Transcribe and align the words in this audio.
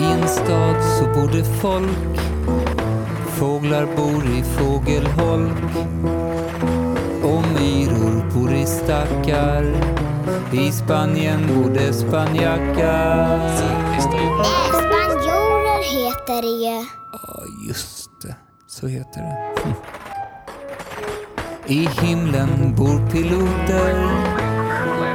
I 0.00 0.04
en 0.04 0.28
stad 0.28 0.76
så 0.98 1.04
bor 1.04 1.28
det 1.32 1.44
folk 1.44 2.20
Fåglar 3.38 3.86
bor 3.96 4.24
i 4.38 4.42
fågelholk 4.42 5.76
och 7.22 7.44
myror 7.60 8.34
bor 8.34 8.52
i 8.52 8.66
stackar 8.66 9.64
I 10.52 10.72
Spanien 10.72 11.46
bor 11.46 11.70
det 11.74 11.92
spanjackar 11.92 13.48
spanjorer 14.70 15.82
heter 15.82 16.42
det 16.42 16.48
ju. 16.48 16.86
Ja, 17.12 17.42
just 17.68 18.10
det. 18.22 18.34
Så 18.66 18.86
heter 18.86 19.20
det. 19.20 19.36
I 21.66 21.88
himlen 22.02 22.74
bor 22.76 23.10
piloter 23.10 24.08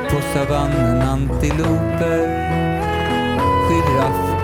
På 0.10 0.22
savannen 0.34 1.02
antiloper 1.02 2.46
Giraff 3.70 4.35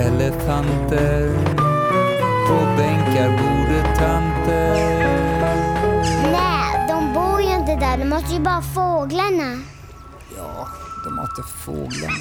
och 0.00 0.06
elefanter 0.06 1.32
På 2.48 2.76
bänkar 2.76 3.28
bor 3.28 3.68
det 3.68 3.82
tanter 3.98 5.00
Nej, 6.32 6.88
de 6.88 7.12
bor 7.14 7.40
ju 7.40 7.54
inte 7.54 7.76
där. 7.76 7.98
De 7.98 8.04
måste 8.04 8.34
ju 8.34 8.40
bara 8.40 8.62
fåglarna. 8.62 9.62
Ja, 10.36 10.68
de 11.04 11.16
matar 11.16 11.42
fåglarna. 11.42 12.14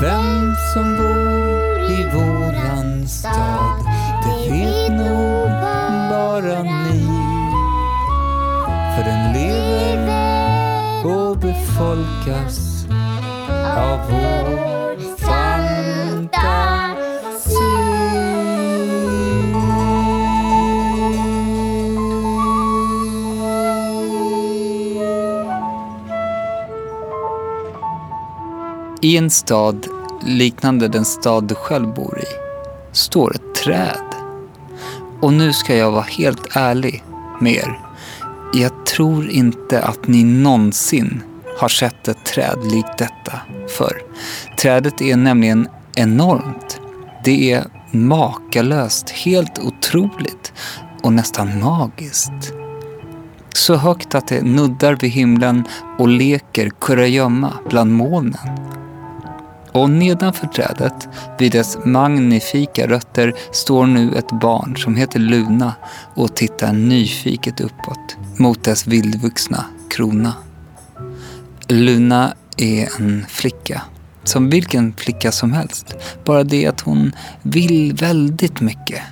Vem 0.00 0.54
som 0.74 0.96
bor 0.96 1.78
i 1.90 2.04
våran 2.14 3.08
stad, 3.08 3.84
det 4.24 4.50
vet 4.50 4.92
nog 4.92 5.48
bara 6.10 6.62
ni. 6.62 7.06
För 8.96 9.04
den 9.04 9.32
lever 9.32 11.06
och 11.06 11.38
befolkas 11.38 12.86
av 13.76 13.98
vår 14.10 14.75
I 29.06 29.16
en 29.16 29.30
stad 29.30 29.86
liknande 30.22 30.88
den 30.88 31.04
stad 31.04 31.44
du 31.44 31.54
själv 31.54 31.94
bor 31.94 32.18
i 32.18 32.26
står 32.92 33.34
ett 33.34 33.54
träd. 33.54 34.04
Och 35.20 35.32
nu 35.32 35.52
ska 35.52 35.76
jag 35.76 35.90
vara 35.90 36.02
helt 36.02 36.56
ärlig 36.56 37.04
med 37.40 37.52
er. 37.52 37.80
Jag 38.54 38.86
tror 38.86 39.30
inte 39.30 39.82
att 39.82 40.06
ni 40.06 40.24
någonsin 40.24 41.22
har 41.58 41.68
sett 41.68 42.08
ett 42.08 42.24
träd 42.24 42.58
likt 42.72 42.98
detta 42.98 43.40
förr. 43.68 44.02
Trädet 44.58 45.00
är 45.00 45.16
nämligen 45.16 45.68
enormt. 45.94 46.80
Det 47.24 47.52
är 47.52 47.64
makalöst, 47.90 49.10
helt 49.10 49.58
otroligt 49.58 50.52
och 51.02 51.12
nästan 51.12 51.60
magiskt. 51.60 52.52
Så 53.54 53.74
högt 53.74 54.14
att 54.14 54.28
det 54.28 54.42
nuddar 54.42 54.94
vid 54.94 55.10
himlen 55.10 55.64
och 55.98 56.08
leker 56.08 56.70
kurragömma 56.80 57.52
bland 57.68 57.92
molnen. 57.92 58.66
Och 59.76 59.90
nedanför 59.90 60.46
trädet, 60.46 61.08
vid 61.38 61.52
dess 61.52 61.78
magnifika 61.84 62.86
rötter, 62.86 63.34
står 63.52 63.86
nu 63.86 64.14
ett 64.14 64.40
barn 64.40 64.76
som 64.76 64.96
heter 64.96 65.18
Luna 65.18 65.74
och 66.14 66.36
tittar 66.36 66.72
nyfiket 66.72 67.60
uppåt 67.60 68.16
mot 68.38 68.64
dess 68.64 68.86
vildvuxna 68.86 69.64
krona. 69.90 70.34
Luna 71.68 72.34
är 72.56 72.88
en 73.00 73.24
flicka, 73.28 73.82
som 74.24 74.50
vilken 74.50 74.94
flicka 74.96 75.32
som 75.32 75.52
helst. 75.52 75.94
Bara 76.24 76.44
det 76.44 76.66
att 76.66 76.80
hon 76.80 77.12
vill 77.42 77.92
väldigt 77.94 78.60
mycket 78.60 79.02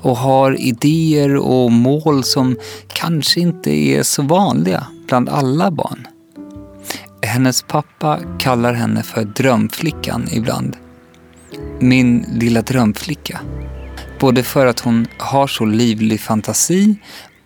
och 0.00 0.16
har 0.16 0.60
idéer 0.60 1.36
och 1.36 1.72
mål 1.72 2.24
som 2.24 2.56
kanske 2.88 3.40
inte 3.40 3.70
är 3.70 4.02
så 4.02 4.22
vanliga 4.22 4.86
bland 5.08 5.28
alla 5.28 5.70
barn. 5.70 6.06
Hennes 7.32 7.62
pappa 7.62 8.20
kallar 8.38 8.72
henne 8.72 9.02
för 9.02 9.24
drömflickan 9.24 10.28
ibland. 10.32 10.76
Min 11.80 12.26
lilla 12.32 12.62
drömflicka. 12.62 13.40
Både 14.20 14.42
för 14.42 14.66
att 14.66 14.80
hon 14.80 15.06
har 15.18 15.46
så 15.46 15.64
livlig 15.64 16.20
fantasi 16.20 16.94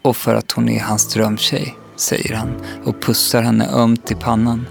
och 0.02 0.16
för 0.16 0.34
att 0.34 0.52
hon 0.52 0.68
är 0.68 0.80
hans 0.80 1.14
drömtjej, 1.14 1.74
säger 1.96 2.34
han 2.34 2.62
och 2.84 3.02
pussar 3.02 3.42
henne 3.42 3.68
ömt 3.68 4.10
i 4.10 4.14
pannan. 4.14 4.66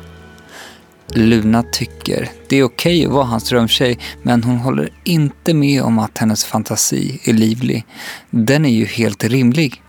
Luna 1.13 1.63
tycker 1.63 2.29
det 2.49 2.57
är 2.57 2.63
okej 2.63 3.05
att 3.05 3.11
vara 3.11 3.25
hans 3.25 3.49
drömtjej 3.49 3.99
men 4.23 4.43
hon 4.43 4.57
håller 4.57 4.89
inte 5.03 5.53
med 5.53 5.83
om 5.83 5.99
att 5.99 6.17
hennes 6.17 6.45
fantasi 6.45 7.19
är 7.23 7.33
livlig. 7.33 7.85
Den 8.29 8.65
är 8.65 8.73
ju 8.73 8.85
helt 8.85 9.23
rimlig. 9.23 9.81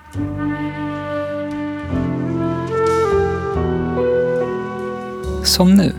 Som 5.47 5.75
nu, 5.75 5.93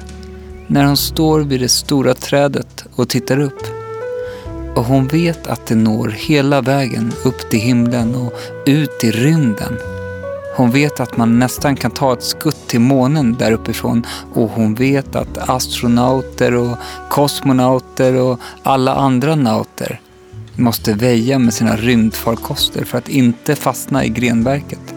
när 0.67 0.85
hon 0.85 0.97
står 0.97 1.39
vid 1.39 1.59
det 1.59 1.69
stora 1.69 2.13
trädet 2.13 2.85
och 2.95 3.09
tittar 3.09 3.39
upp. 3.39 3.63
Och 4.75 4.83
hon 4.83 5.07
vet 5.07 5.47
att 5.47 5.65
det 5.67 5.75
når 5.75 6.07
hela 6.07 6.61
vägen 6.61 7.13
upp 7.23 7.49
till 7.49 7.59
himlen 7.59 8.15
och 8.15 8.33
ut 8.65 9.03
i 9.03 9.11
rymden. 9.11 9.77
Hon 10.55 10.71
vet 10.71 10.99
att 10.99 11.17
man 11.17 11.39
nästan 11.39 11.75
kan 11.75 11.91
ta 11.91 12.13
ett 12.13 12.23
skutt 12.23 12.67
till 12.67 12.79
månen 12.79 13.35
där 13.39 13.51
uppifrån 13.51 14.05
och 14.33 14.49
hon 14.49 14.75
vet 14.75 15.15
att 15.15 15.49
astronauter 15.49 16.53
och 16.53 16.77
kosmonauter 17.09 18.15
och 18.15 18.39
alla 18.63 18.95
andra 18.95 19.35
nauter 19.35 20.01
måste 20.55 20.93
väja 20.93 21.39
med 21.39 21.53
sina 21.53 21.75
rymdfarkoster 21.75 22.85
för 22.85 22.97
att 22.97 23.09
inte 23.09 23.55
fastna 23.55 24.05
i 24.05 24.09
grenverket. 24.09 24.93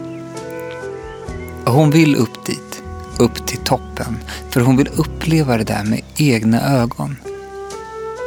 Hon 1.65 1.91
vill 1.91 2.15
upp 2.15 2.45
dit, 2.45 2.70
upp 3.19 3.47
till 3.47 3.57
toppen, 3.57 4.17
för 4.49 4.61
hon 4.61 4.77
vill 4.77 4.89
uppleva 4.95 5.57
det 5.57 5.63
där 5.63 5.83
med 5.83 6.01
egna 6.15 6.81
ögon. 6.81 7.15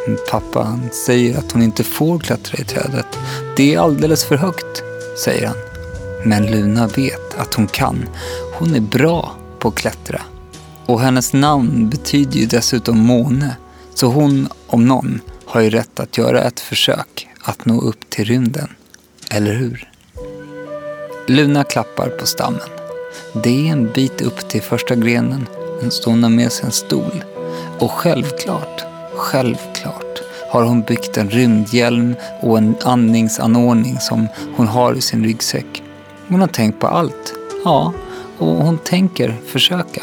Men 0.06 0.18
Pappa 0.30 0.78
säger 1.06 1.38
att 1.38 1.52
hon 1.52 1.62
inte 1.62 1.84
får 1.84 2.18
klättra 2.18 2.58
i 2.58 2.64
trädet. 2.64 3.18
Det 3.56 3.74
är 3.74 3.78
alldeles 3.78 4.24
för 4.24 4.36
högt, 4.36 4.82
säger 5.24 5.46
han. 5.46 5.56
Men 6.24 6.46
Luna 6.46 6.86
vet 6.86 7.34
att 7.38 7.54
hon 7.54 7.66
kan. 7.66 8.08
Hon 8.58 8.74
är 8.74 8.80
bra 8.80 9.32
på 9.58 9.68
att 9.68 9.74
klättra. 9.74 10.22
Och 10.86 11.00
hennes 11.00 11.32
namn 11.32 11.90
betyder 11.90 12.38
ju 12.38 12.46
dessutom 12.46 12.98
måne. 12.98 13.56
Så 13.94 14.06
hon, 14.06 14.48
om 14.66 14.86
någon, 14.86 15.20
har 15.46 15.60
ju 15.60 15.70
rätt 15.70 16.00
att 16.00 16.18
göra 16.18 16.42
ett 16.42 16.60
försök 16.60 17.28
att 17.42 17.64
nå 17.64 17.80
upp 17.80 18.10
till 18.10 18.24
rymden. 18.24 18.68
Eller 19.30 19.52
hur? 19.52 19.90
Luna 21.26 21.64
klappar 21.64 22.08
på 22.08 22.26
stammen. 22.26 22.83
Det 23.32 23.68
är 23.68 23.72
en 23.72 23.92
bit 23.92 24.20
upp 24.20 24.48
till 24.48 24.62
första 24.62 24.94
grenen. 24.94 25.46
Men 25.80 25.90
så 25.90 26.10
hon 26.10 26.22
har 26.22 26.30
med 26.30 26.52
sig 26.52 26.66
en 26.66 26.72
stol. 26.72 27.24
Och 27.78 27.90
självklart, 27.90 28.84
självklart 29.14 30.22
har 30.50 30.62
hon 30.62 30.82
byggt 30.82 31.16
en 31.16 31.30
rymdhjälm 31.30 32.14
och 32.40 32.58
en 32.58 32.76
andningsanordning 32.84 33.98
som 34.00 34.28
hon 34.56 34.66
har 34.66 34.94
i 34.94 35.00
sin 35.00 35.24
ryggsäck. 35.24 35.82
Hon 36.28 36.40
har 36.40 36.48
tänkt 36.48 36.80
på 36.80 36.86
allt. 36.86 37.34
Ja, 37.64 37.92
och 38.38 38.46
hon 38.46 38.78
tänker 38.78 39.36
försöka. 39.46 40.02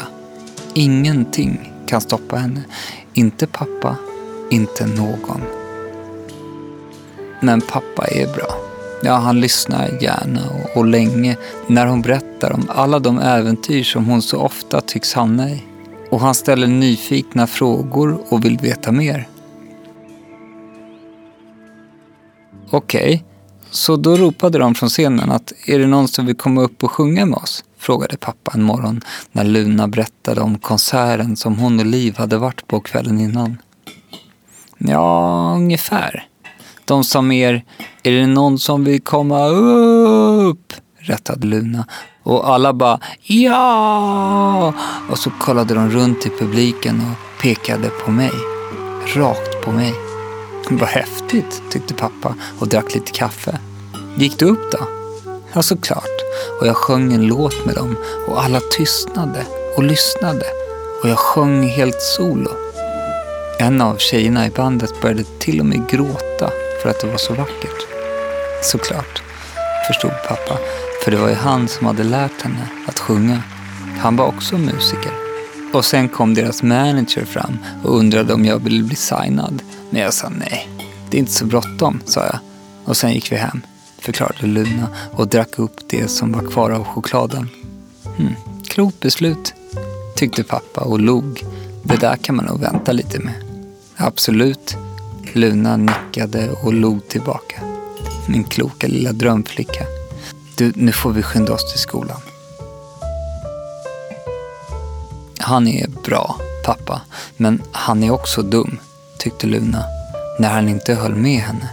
Ingenting 0.74 1.72
kan 1.86 2.00
stoppa 2.00 2.36
henne. 2.36 2.60
Inte 3.14 3.46
pappa, 3.46 3.96
inte 4.50 4.86
någon. 4.86 5.42
Men 7.40 7.60
pappa 7.60 8.06
är 8.06 8.26
bra. 8.26 8.54
Ja, 9.02 9.14
han 9.14 9.40
lyssnar 9.40 10.02
gärna 10.02 10.40
och, 10.50 10.76
och 10.76 10.86
länge 10.86 11.36
när 11.66 11.86
hon 11.86 12.02
berättar 12.02 12.31
om 12.50 12.66
alla 12.68 12.98
de 12.98 13.18
äventyr 13.18 13.84
som 13.84 14.04
hon 14.04 14.22
så 14.22 14.38
ofta 14.38 14.80
tycks 14.80 15.14
hamna 15.14 15.50
i. 15.50 15.62
Och 16.10 16.20
han 16.20 16.34
ställer 16.34 16.66
nyfikna 16.66 17.46
frågor 17.46 18.22
och 18.28 18.44
vill 18.44 18.58
veta 18.58 18.92
mer. 18.92 19.28
Okej, 22.70 23.24
så 23.70 23.96
då 23.96 24.16
ropade 24.16 24.58
de 24.58 24.74
från 24.74 24.88
scenen 24.88 25.30
att 25.30 25.52
är 25.66 25.78
det 25.78 25.86
någon 25.86 26.08
som 26.08 26.26
vill 26.26 26.36
komma 26.36 26.62
upp 26.62 26.84
och 26.84 26.90
sjunga 26.90 27.26
med 27.26 27.38
oss? 27.38 27.64
Frågade 27.78 28.16
pappa 28.16 28.50
en 28.54 28.62
morgon 28.62 29.00
när 29.32 29.44
Luna 29.44 29.88
berättade 29.88 30.40
om 30.40 30.58
konserten 30.58 31.36
som 31.36 31.58
hon 31.58 31.80
och 31.80 31.86
Liv 31.86 32.16
hade 32.16 32.38
varit 32.38 32.66
på 32.66 32.80
kvällen 32.80 33.20
innan. 33.20 33.56
Ja, 34.78 35.52
ungefär. 35.56 36.26
De 36.84 37.04
sa 37.04 37.22
mer, 37.22 37.64
är 38.02 38.12
det 38.12 38.26
någon 38.26 38.58
som 38.58 38.84
vill 38.84 39.02
komma 39.02 39.46
upp? 39.46 40.72
Rättade 41.02 41.46
Luna. 41.46 41.86
Och 42.22 42.48
alla 42.48 42.72
bara, 42.72 43.00
ja! 43.22 44.72
Och 45.10 45.18
så 45.18 45.30
kollade 45.30 45.74
de 45.74 45.90
runt 45.90 46.26
i 46.26 46.30
publiken 46.38 47.00
och 47.00 47.42
pekade 47.42 47.88
på 47.88 48.10
mig. 48.10 48.32
Rakt 49.14 49.60
på 49.64 49.72
mig. 49.72 49.94
Vad 50.70 50.88
häftigt, 50.88 51.62
tyckte 51.70 51.94
pappa 51.94 52.34
och 52.58 52.68
drack 52.68 52.94
lite 52.94 53.12
kaffe. 53.12 53.58
Gick 54.16 54.38
du 54.38 54.44
upp 54.44 54.72
då? 54.72 54.78
Ja, 55.52 55.62
såklart. 55.62 56.22
Och 56.60 56.66
jag 56.66 56.76
sjöng 56.76 57.12
en 57.12 57.26
låt 57.26 57.64
med 57.66 57.74
dem 57.74 57.96
och 58.28 58.44
alla 58.44 58.60
tystnade 58.76 59.46
och 59.76 59.82
lyssnade. 59.82 60.44
Och 61.02 61.08
jag 61.08 61.18
sjöng 61.18 61.68
helt 61.68 62.02
solo. 62.02 62.50
En 63.58 63.80
av 63.80 63.96
tjejerna 63.96 64.46
i 64.46 64.50
bandet 64.50 65.00
började 65.02 65.24
till 65.38 65.60
och 65.60 65.66
med 65.66 65.88
gråta 65.90 66.50
för 66.82 66.90
att 66.90 67.00
det 67.00 67.06
var 67.06 67.16
så 67.16 67.34
vackert. 67.34 67.86
Såklart, 68.62 69.22
förstod 69.86 70.12
pappa, 70.28 70.58
för 71.04 71.10
det 71.10 71.16
var 71.16 71.28
ju 71.28 71.34
han 71.34 71.68
som 71.68 71.86
hade 71.86 72.04
lärt 72.04 72.42
henne 72.42 72.68
att 72.86 72.98
sjunga. 72.98 73.42
Han 73.98 74.16
var 74.16 74.26
också 74.26 74.58
musiker. 74.58 75.12
Och 75.72 75.84
sen 75.84 76.08
kom 76.08 76.34
deras 76.34 76.62
manager 76.62 77.24
fram 77.24 77.58
och 77.82 77.96
undrade 77.98 78.34
om 78.34 78.44
jag 78.44 78.58
ville 78.58 78.82
bli 78.82 78.96
signad. 78.96 79.62
Men 79.90 80.02
jag 80.02 80.14
sa 80.14 80.28
nej, 80.28 80.68
det 81.10 81.16
är 81.16 81.18
inte 81.18 81.32
så 81.32 81.44
bråttom, 81.44 82.00
sa 82.04 82.20
jag. 82.20 82.38
Och 82.84 82.96
sen 82.96 83.12
gick 83.12 83.32
vi 83.32 83.36
hem, 83.36 83.60
förklarade 83.98 84.46
Luna 84.46 84.88
och 85.12 85.28
drack 85.28 85.58
upp 85.58 85.76
det 85.86 86.08
som 86.08 86.32
var 86.32 86.50
kvar 86.50 86.70
av 86.70 86.84
chokladen. 86.84 87.48
Hmm, 88.16 88.34
klokt 88.68 89.00
beslut, 89.00 89.54
tyckte 90.16 90.44
pappa 90.44 90.80
och 90.80 91.00
log. 91.00 91.44
Det 91.82 91.96
där 91.96 92.16
kan 92.16 92.36
man 92.36 92.44
nog 92.44 92.60
vänta 92.60 92.92
lite 92.92 93.18
med. 93.18 93.34
Absolut. 93.96 94.76
Luna 95.32 95.76
nickade 95.76 96.50
och 96.50 96.74
log 96.74 97.08
tillbaka. 97.08 97.62
Min 98.28 98.44
kloka 98.44 98.86
lilla 98.86 99.12
drömflicka. 99.12 100.01
Du, 100.56 100.72
nu 100.76 100.92
får 100.92 101.10
vi 101.10 101.22
skynda 101.22 101.52
oss 101.52 101.70
till 101.70 101.80
skolan. 101.80 102.20
Han 105.38 105.68
är 105.68 105.88
bra, 105.88 106.36
pappa, 106.64 107.00
men 107.36 107.62
han 107.72 108.02
är 108.02 108.10
också 108.10 108.42
dum, 108.42 108.78
tyckte 109.18 109.46
Luna, 109.46 109.84
när 110.38 110.48
han 110.48 110.68
inte 110.68 110.94
höll 110.94 111.14
med 111.14 111.40
henne. 111.40 111.68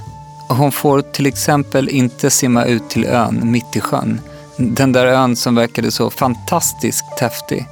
Hon 0.50 0.72
får 0.72 1.02
till 1.02 1.26
exempel 1.26 1.90
inte 1.90 2.30
simma 2.30 2.66
ut 2.66 2.90
till 2.90 3.06
ön 3.06 3.52
mitt 3.52 3.76
i 3.76 3.80
sjön. 3.80 4.22
Den 4.58 4.92
där 4.92 5.06
ön 5.06 5.36
som 5.36 5.56
verkade 5.56 5.92
så 5.92 6.10
fantastiskt 6.10 7.20
häftig. 7.20 7.68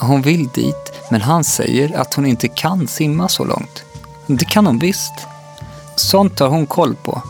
Hon 0.00 0.22
vill 0.22 0.48
dit, 0.48 0.92
men 1.10 1.20
han 1.20 1.44
säger 1.44 1.96
att 2.00 2.14
hon 2.14 2.26
inte 2.26 2.48
kan 2.48 2.88
simma 2.88 3.28
så 3.28 3.44
långt. 3.44 3.82
Det 4.26 4.44
kan 4.44 4.66
hon 4.66 4.78
visst. 4.78 5.26
Sånt 5.96 6.38
har 6.38 6.48
hon 6.48 6.66
koll 6.66 6.94
på. 6.94 7.22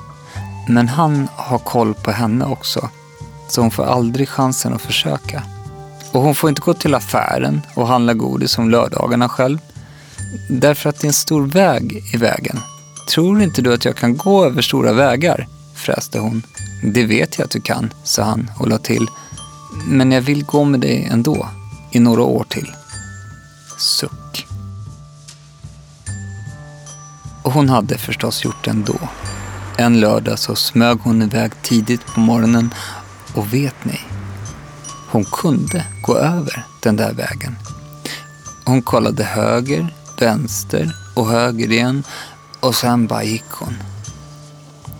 Men 0.68 0.88
han 0.88 1.28
har 1.36 1.58
koll 1.58 1.94
på 1.94 2.10
henne 2.10 2.44
också. 2.44 2.88
Så 3.48 3.60
hon 3.60 3.70
får 3.70 3.84
aldrig 3.84 4.28
chansen 4.28 4.74
att 4.74 4.82
försöka. 4.82 5.42
Och 6.12 6.22
hon 6.22 6.34
får 6.34 6.48
inte 6.48 6.60
gå 6.60 6.74
till 6.74 6.94
affären 6.94 7.60
och 7.74 7.88
handla 7.88 8.14
godis 8.14 8.58
om 8.58 8.70
lördagarna 8.70 9.28
själv. 9.28 9.58
Därför 10.50 10.90
att 10.90 11.00
det 11.00 11.04
är 11.04 11.08
en 11.08 11.12
stor 11.12 11.46
väg 11.46 12.04
i 12.14 12.16
vägen. 12.16 12.58
Tror 13.08 13.42
inte 13.42 13.62
du 13.62 13.74
att 13.74 13.84
jag 13.84 13.96
kan 13.96 14.16
gå 14.16 14.44
över 14.44 14.62
stora 14.62 14.92
vägar? 14.92 15.46
fräste 15.74 16.18
hon. 16.18 16.42
Det 16.82 17.04
vet 17.04 17.38
jag 17.38 17.44
att 17.44 17.50
du 17.50 17.60
kan, 17.60 17.92
sa 18.04 18.22
han 18.22 18.50
och 18.58 18.68
la 18.68 18.78
till. 18.78 19.06
Men 19.86 20.12
jag 20.12 20.20
vill 20.20 20.44
gå 20.44 20.64
med 20.64 20.80
dig 20.80 21.08
ändå, 21.12 21.48
i 21.90 22.00
några 22.00 22.22
år 22.22 22.44
till. 22.48 22.72
Suck. 23.78 24.46
Och 27.42 27.52
hon 27.52 27.68
hade 27.68 27.98
förstås 27.98 28.44
gjort 28.44 28.64
det 28.64 28.70
ändå. 28.70 28.98
En 29.80 30.00
lördag 30.00 30.38
så 30.38 30.54
smög 30.54 30.98
hon 31.00 31.22
iväg 31.22 31.52
tidigt 31.62 32.06
på 32.06 32.20
morgonen 32.20 32.74
och 33.34 33.54
vet 33.54 33.84
ni? 33.84 34.00
Hon 35.10 35.24
kunde 35.24 35.84
gå 36.02 36.16
över 36.16 36.66
den 36.80 36.96
där 36.96 37.12
vägen. 37.12 37.56
Hon 38.64 38.82
kollade 38.82 39.24
höger, 39.24 39.94
vänster 40.18 40.96
och 41.16 41.28
höger 41.28 41.72
igen 41.72 42.04
och 42.60 42.74
sen 42.74 43.06
bara 43.06 43.22
gick 43.24 43.50
hon. 43.50 43.74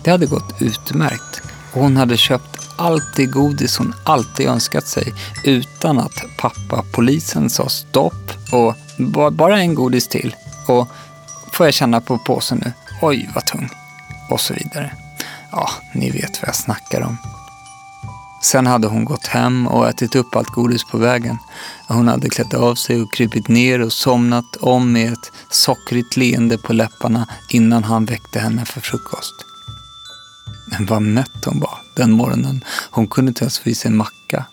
Det 0.03 0.11
hade 0.11 0.25
gått 0.25 0.61
utmärkt 0.61 1.41
och 1.73 1.81
hon 1.81 1.97
hade 1.97 2.17
köpt 2.17 2.69
allt 2.75 3.15
det 3.15 3.25
godis 3.25 3.77
hon 3.77 3.93
alltid 4.03 4.47
önskat 4.47 4.87
sig 4.87 5.13
utan 5.43 5.99
att 5.99 6.23
pappa 6.37 6.83
polisen 6.91 7.49
sa 7.49 7.69
stopp 7.69 8.31
och 8.51 8.75
bara 9.33 9.59
en 9.59 9.75
godis 9.75 10.07
till 10.07 10.35
och 10.67 10.87
får 11.53 11.65
jag 11.67 11.73
känna 11.73 12.01
på 12.01 12.17
påsen 12.17 12.61
nu? 12.65 12.71
Oj, 13.01 13.29
vad 13.35 13.45
tung. 13.45 13.69
Och 14.29 14.41
så 14.41 14.53
vidare. 14.53 14.91
Ja, 15.51 15.69
ni 15.93 16.09
vet 16.11 16.41
vad 16.41 16.47
jag 16.47 16.55
snackar 16.55 17.01
om. 17.01 17.17
Sen 18.41 18.67
hade 18.67 18.87
hon 18.87 19.05
gått 19.05 19.27
hem 19.27 19.67
och 19.67 19.89
ätit 19.89 20.15
upp 20.15 20.35
allt 20.35 20.47
godis 20.47 20.83
på 20.83 20.97
vägen. 20.97 21.37
Hon 21.87 22.07
hade 22.07 22.29
klätt 22.29 22.53
av 22.53 22.75
sig 22.75 23.01
och 23.01 23.13
krypit 23.13 23.47
ner 23.47 23.81
och 23.81 23.93
somnat 23.93 24.55
om 24.55 24.91
med 24.91 25.13
ett 25.13 25.31
sockrigt 25.49 26.17
leende 26.17 26.57
på 26.57 26.73
läpparna 26.73 27.27
innan 27.49 27.83
han 27.83 28.05
väckte 28.05 28.39
henne 28.39 28.65
för 28.65 28.81
frukost. 28.81 29.33
Men 30.71 30.85
vad 30.85 31.01
mätt 31.01 31.45
hon 31.45 31.59
var 31.59 31.77
den 31.95 32.11
morgonen. 32.11 32.63
Hon 32.91 33.07
kunde 33.07 33.29
inte 33.29 33.43
ens 33.43 33.59
få 33.59 33.69
i 33.69 33.75
sig 33.75 33.91
en 33.91 33.97
macka. 33.97 34.45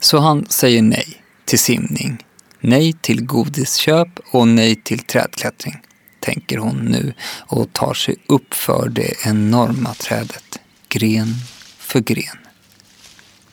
Så 0.00 0.18
han 0.18 0.46
säger 0.48 0.82
nej 0.82 1.22
till 1.44 1.58
simning, 1.58 2.24
nej 2.60 2.92
till 2.92 3.26
godisköp 3.26 4.08
och 4.32 4.48
nej 4.48 4.82
till 4.82 4.98
trädklättring, 4.98 5.82
tänker 6.24 6.58
hon 6.58 6.76
nu 6.76 7.12
och 7.46 7.72
tar 7.72 7.94
sig 7.94 8.16
upp 8.26 8.54
för 8.54 8.88
det 8.88 9.26
enorma 9.26 9.94
trädet 9.94 10.58
gren 10.88 11.34
för 11.78 12.00
gren. 12.00 12.38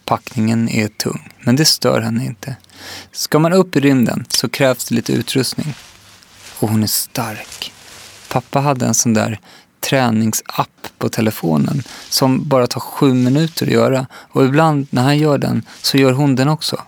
Packningen 0.06 0.70
är 0.70 0.88
tung, 0.88 1.34
men 1.40 1.56
det 1.56 1.66
stör 1.66 2.02
henne 2.02 2.26
inte. 2.26 2.56
Ska 3.12 3.40
man 3.40 3.54
upp 3.54 3.76
i 3.76 3.80
rymden 3.80 4.26
så 4.30 4.50
krävs 4.50 4.86
det 4.86 4.96
lite 4.96 5.14
utrustning. 5.14 5.74
Och 6.60 6.70
hon 6.70 6.84
är 6.84 6.88
stark. 6.88 7.74
Pappa 8.30 8.60
hade 8.60 8.86
en 8.86 8.94
sån 8.94 9.14
där 9.14 9.40
träningsapp 9.80 10.88
på 10.98 11.10
telefonen 11.10 11.84
som 12.10 12.50
bara 12.50 12.68
tar 12.68 12.82
sju 12.82 13.14
minuter 13.14 13.66
att 13.66 13.74
göra. 13.74 14.08
Och 14.14 14.46
ibland 14.46 14.88
när 14.90 15.02
han 15.04 15.18
gör 15.18 15.38
den 15.38 15.66
så 15.82 15.98
gör 15.98 16.12
hon 16.12 16.36
den 16.36 16.48
också. 16.48 16.82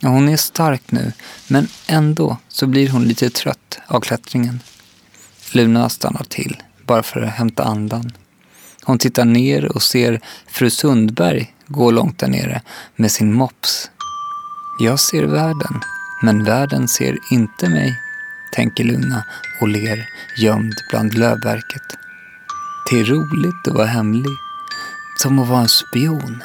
Hon 0.00 0.28
är 0.28 0.36
stark 0.36 0.82
nu, 0.86 1.12
men 1.48 1.68
ändå 1.86 2.36
så 2.48 2.66
blir 2.66 2.88
hon 2.88 3.04
lite 3.04 3.30
trött 3.30 3.78
av 3.86 4.00
klättringen. 4.00 4.60
Luna 5.54 5.88
stannar 5.88 6.24
till, 6.24 6.62
bara 6.86 7.02
för 7.02 7.20
att 7.22 7.30
hämta 7.30 7.64
andan. 7.64 8.12
Hon 8.84 8.98
tittar 8.98 9.24
ner 9.24 9.76
och 9.76 9.82
ser 9.82 10.20
fru 10.46 10.70
Sundberg 10.70 11.54
gå 11.66 11.90
långt 11.90 12.18
där 12.18 12.28
nere 12.28 12.62
med 12.96 13.10
sin 13.10 13.32
mops. 13.32 13.90
Jag 14.80 15.00
ser 15.00 15.22
världen, 15.22 15.80
men 16.22 16.44
världen 16.44 16.88
ser 16.88 17.18
inte 17.30 17.68
mig, 17.68 17.96
tänker 18.52 18.84
Luna 18.84 19.24
och 19.60 19.68
ler 19.68 20.06
gömd 20.38 20.74
bland 20.90 21.14
lövverket. 21.14 21.82
Det 22.90 23.00
är 23.00 23.04
roligt 23.04 23.68
att 23.68 23.74
vara 23.74 23.86
hemlig, 23.86 24.36
som 25.16 25.38
att 25.38 25.48
vara 25.48 25.60
en 25.60 25.68
spion. 25.68 26.42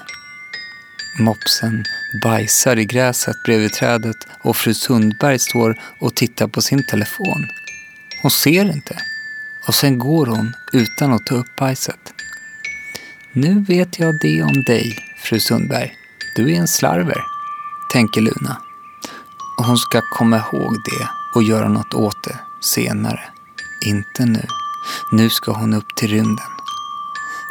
Mopsen 1.20 1.86
bajsar 2.24 2.80
i 2.80 2.86
gräset 2.86 3.44
bredvid 3.46 3.74
trädet 3.74 4.28
och 4.44 4.56
fru 4.56 4.74
Sundberg 4.74 5.40
står 5.40 5.80
och 6.00 6.16
tittar 6.16 6.48
på 6.48 6.62
sin 6.62 6.84
telefon. 6.84 7.48
Hon 8.22 8.32
ser 8.32 8.72
inte 8.72 8.98
och 9.68 9.76
sen 9.76 10.00
går 10.00 10.26
hon 10.26 10.54
utan 10.74 11.14
att 11.14 11.26
ta 11.26 11.36
upp 11.36 11.56
bajset. 11.60 12.14
Nu 13.34 13.66
vet 13.68 14.00
jag 14.00 14.20
det 14.22 14.44
om 14.44 14.64
dig, 14.64 14.98
fru 15.18 15.40
Sundberg. 15.40 15.94
Du 16.36 16.54
är 16.54 16.60
en 16.60 16.68
slarver, 16.68 17.24
tänker 17.92 18.22
Luna. 18.22 18.62
Och 19.58 19.66
hon 19.66 19.78
ska 19.78 20.02
komma 20.14 20.38
ihåg 20.38 20.74
det 20.86 21.08
och 21.36 21.44
göra 21.44 21.70
något 21.70 21.94
åt 21.94 22.24
det 22.24 22.40
senare. 22.62 23.22
Inte 23.86 24.26
nu. 24.26 24.46
Nu 25.12 25.30
ska 25.30 25.52
hon 25.52 25.74
upp 25.74 25.96
till 25.96 26.10
rymden. 26.10 26.48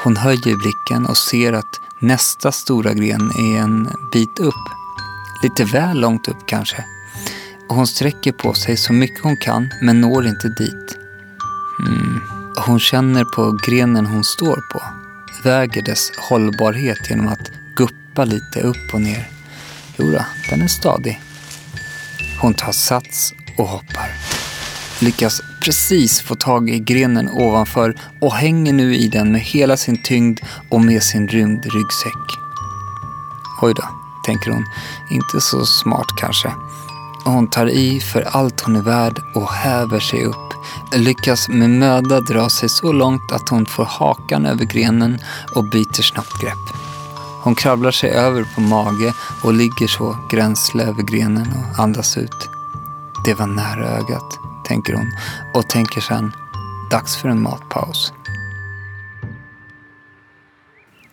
Hon 0.04 0.16
höjer 0.16 0.56
blicken 0.56 1.06
och 1.06 1.16
ser 1.16 1.52
att 1.52 1.80
nästa 1.98 2.52
stora 2.52 2.92
gren 2.92 3.30
är 3.30 3.58
en 3.58 3.88
bit 4.12 4.38
upp. 4.38 4.64
Lite 5.42 5.64
väl 5.64 6.00
långt 6.00 6.28
upp 6.28 6.46
kanske. 6.46 6.84
Och 7.68 7.76
hon 7.76 7.86
sträcker 7.86 8.32
på 8.32 8.54
sig 8.54 8.76
så 8.76 8.92
mycket 8.92 9.22
hon 9.22 9.36
kan 9.36 9.68
men 9.82 10.00
når 10.00 10.26
inte 10.26 10.48
dit. 10.48 10.98
Mm. 11.88 12.20
Hon 12.66 12.80
känner 12.80 13.24
på 13.24 13.58
grenen 13.66 14.06
hon 14.06 14.24
står 14.24 14.56
på 14.72 14.82
väger 15.46 15.82
dess 15.82 16.12
hållbarhet 16.16 17.10
genom 17.10 17.28
att 17.28 17.50
guppa 17.76 18.24
lite 18.24 18.60
upp 18.60 18.94
och 18.94 19.00
ner. 19.00 19.28
Jodå, 19.96 20.24
den 20.50 20.62
är 20.62 20.68
stadig. 20.68 21.20
Hon 22.40 22.54
tar 22.54 22.72
sats 22.72 23.34
och 23.58 23.68
hoppar. 23.68 24.10
Lyckas 25.00 25.40
precis 25.64 26.20
få 26.20 26.34
tag 26.34 26.70
i 26.70 26.78
grenen 26.78 27.30
ovanför 27.30 27.94
och 28.20 28.34
hänger 28.34 28.72
nu 28.72 28.96
i 28.96 29.08
den 29.08 29.32
med 29.32 29.40
hela 29.40 29.76
sin 29.76 30.02
tyngd 30.02 30.40
och 30.70 30.80
med 30.80 31.02
sin 31.02 31.28
rymdryggsäck. 31.28 32.26
Oj 33.62 33.72
då, 33.76 33.88
tänker 34.26 34.50
hon. 34.50 34.64
Inte 35.10 35.40
så 35.40 35.66
smart 35.66 36.06
kanske. 36.20 36.52
Hon 37.26 37.50
tar 37.50 37.66
i 37.66 38.00
för 38.00 38.22
allt 38.22 38.60
hon 38.60 38.76
är 38.76 38.82
värd 38.82 39.22
och 39.34 39.52
häver 39.52 40.00
sig 40.00 40.24
upp 40.24 40.46
lyckas 40.94 41.48
med 41.48 41.70
möda 41.70 42.20
dra 42.20 42.48
sig 42.48 42.68
så 42.68 42.92
långt 42.92 43.32
att 43.32 43.48
hon 43.48 43.66
får 43.66 43.84
hakan 43.84 44.46
över 44.46 44.64
grenen 44.64 45.18
och 45.54 45.64
byter 45.64 46.02
snabbt 46.02 46.40
grepp. 46.42 46.76
Hon 47.42 47.54
kravlar 47.54 47.90
sig 47.90 48.10
över 48.10 48.46
på 48.54 48.60
mage 48.60 49.14
och 49.44 49.54
ligger 49.54 49.86
så 49.86 50.16
gränsle 50.30 50.84
över 50.84 51.02
grenen 51.02 51.46
och 51.52 51.78
andas 51.78 52.18
ut. 52.18 52.48
Det 53.24 53.34
var 53.34 53.46
nära 53.46 53.88
ögat, 53.88 54.38
tänker 54.66 54.94
hon 54.94 55.12
och 55.54 55.68
tänker 55.68 56.00
sen, 56.00 56.32
dags 56.90 57.16
för 57.16 57.28
en 57.28 57.42
matpaus. 57.42 58.12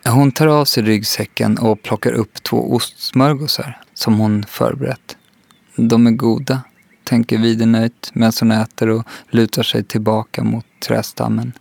Hon 0.04 0.32
tar 0.32 0.46
av 0.46 0.64
sig 0.64 0.82
ryggsäcken 0.82 1.58
och 1.58 1.82
plockar 1.82 2.12
upp 2.12 2.42
två 2.42 2.74
ostsmörgåsar 2.74 3.80
som 3.94 4.18
hon 4.18 4.44
förberett. 4.48 5.03
De 5.76 6.06
är 6.06 6.10
goda, 6.10 6.60
tänker 7.04 7.38
vidernöjt 7.38 8.10
medan 8.14 8.32
hon 8.40 8.50
äter 8.50 8.88
och 8.88 9.04
lutar 9.30 9.62
sig 9.62 9.84
tillbaka 9.84 10.44
mot 10.44 10.66
trästammen. 10.86 11.52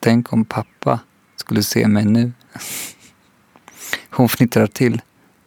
Tänk 0.00 0.32
om 0.32 0.44
pappa 0.44 1.00
skulle 1.36 1.62
se 1.62 1.88
mig 1.88 2.04
nu. 2.04 2.32
Hon 4.10 4.28
fnittrar 4.28 4.66
till. 4.66 5.02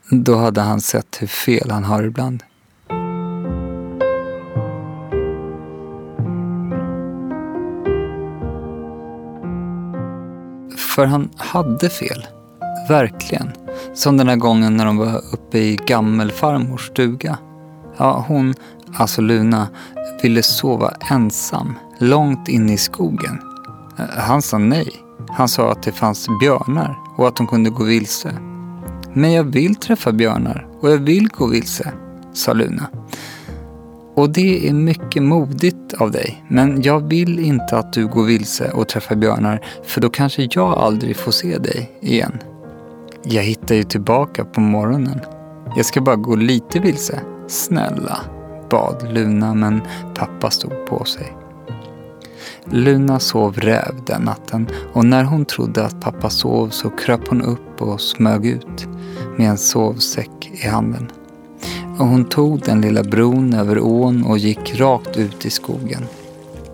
Då 0.09 0.35
hade 0.35 0.61
han 0.61 0.81
sett 0.81 1.17
hur 1.21 1.27
fel 1.27 1.71
han 1.71 1.83
har 1.83 2.03
ibland. 2.03 2.43
För 10.77 11.05
han 11.05 11.29
hade 11.37 11.89
fel. 11.89 12.27
Verkligen. 12.89 13.51
Som 13.93 14.17
den 14.17 14.27
här 14.27 14.35
gången 14.35 14.77
när 14.77 14.85
de 14.85 14.97
var 14.97 15.21
uppe 15.33 15.57
i 15.57 15.75
gammelfarmors 15.75 16.87
stuga. 16.87 17.37
Ja, 17.97 18.25
hon, 18.27 18.53
alltså 18.93 19.21
Luna, 19.21 19.67
ville 20.21 20.43
sova 20.43 20.93
ensam 21.11 21.73
långt 21.99 22.47
inne 22.47 22.73
i 22.73 22.77
skogen. 22.77 23.39
Eh, 23.99 24.05
han 24.17 24.41
sa 24.41 24.57
nej. 24.57 24.89
Han 25.29 25.47
sa 25.47 25.71
att 25.71 25.83
det 25.83 25.91
fanns 25.91 26.27
björnar 26.39 26.97
och 27.17 27.27
att 27.27 27.37
hon 27.37 27.47
kunde 27.47 27.69
gå 27.69 27.83
vilse. 27.83 28.33
Men 29.13 29.31
jag 29.31 29.43
vill 29.43 29.75
träffa 29.75 30.11
björnar 30.11 30.67
och 30.81 30.91
jag 30.91 30.97
vill 30.97 31.27
gå 31.27 31.47
vilse, 31.47 31.91
sa 32.33 32.53
Luna. 32.53 32.87
Och 34.15 34.29
det 34.29 34.69
är 34.69 34.73
mycket 34.73 35.23
modigt 35.23 35.93
av 35.93 36.11
dig, 36.11 36.43
men 36.47 36.81
jag 36.81 36.99
vill 37.09 37.39
inte 37.39 37.77
att 37.77 37.93
du 37.93 38.07
går 38.07 38.23
vilse 38.23 38.71
och 38.71 38.87
träffar 38.87 39.15
björnar 39.15 39.65
för 39.83 40.01
då 40.01 40.09
kanske 40.09 40.47
jag 40.51 40.77
aldrig 40.77 41.17
får 41.17 41.31
se 41.31 41.57
dig 41.57 41.91
igen. 42.01 42.39
Jag 43.23 43.43
hittar 43.43 43.75
ju 43.75 43.83
tillbaka 43.83 44.45
på 44.45 44.61
morgonen. 44.61 45.19
Jag 45.75 45.85
ska 45.85 46.01
bara 46.01 46.15
gå 46.15 46.35
lite 46.35 46.79
vilse. 46.79 47.19
Snälla, 47.53 48.19
bad 48.69 49.13
Luna 49.13 49.53
men 49.53 49.81
pappa 50.15 50.51
stod 50.51 50.85
på 50.85 51.05
sig. 51.05 51.33
Luna 52.65 53.19
sov 53.19 53.57
räv 53.57 53.95
den 54.05 54.21
natten 54.21 54.67
och 54.93 55.05
när 55.05 55.23
hon 55.23 55.45
trodde 55.45 55.85
att 55.85 56.01
pappa 56.01 56.29
sov 56.29 56.69
så 56.69 56.89
kröp 56.89 57.27
hon 57.27 57.41
upp 57.41 57.81
och 57.81 58.01
smög 58.01 58.45
ut 58.45 58.87
med 59.37 59.49
en 59.49 59.57
sovsäck 59.57 60.51
i 60.51 60.67
handen. 60.67 61.11
Och 61.99 62.07
hon 62.07 62.25
tog 62.25 62.59
den 62.59 62.81
lilla 62.81 63.03
bron 63.03 63.53
över 63.53 63.79
ån 63.79 64.23
och 64.23 64.37
gick 64.37 64.79
rakt 64.79 65.17
ut 65.17 65.45
i 65.45 65.49
skogen. 65.49 66.05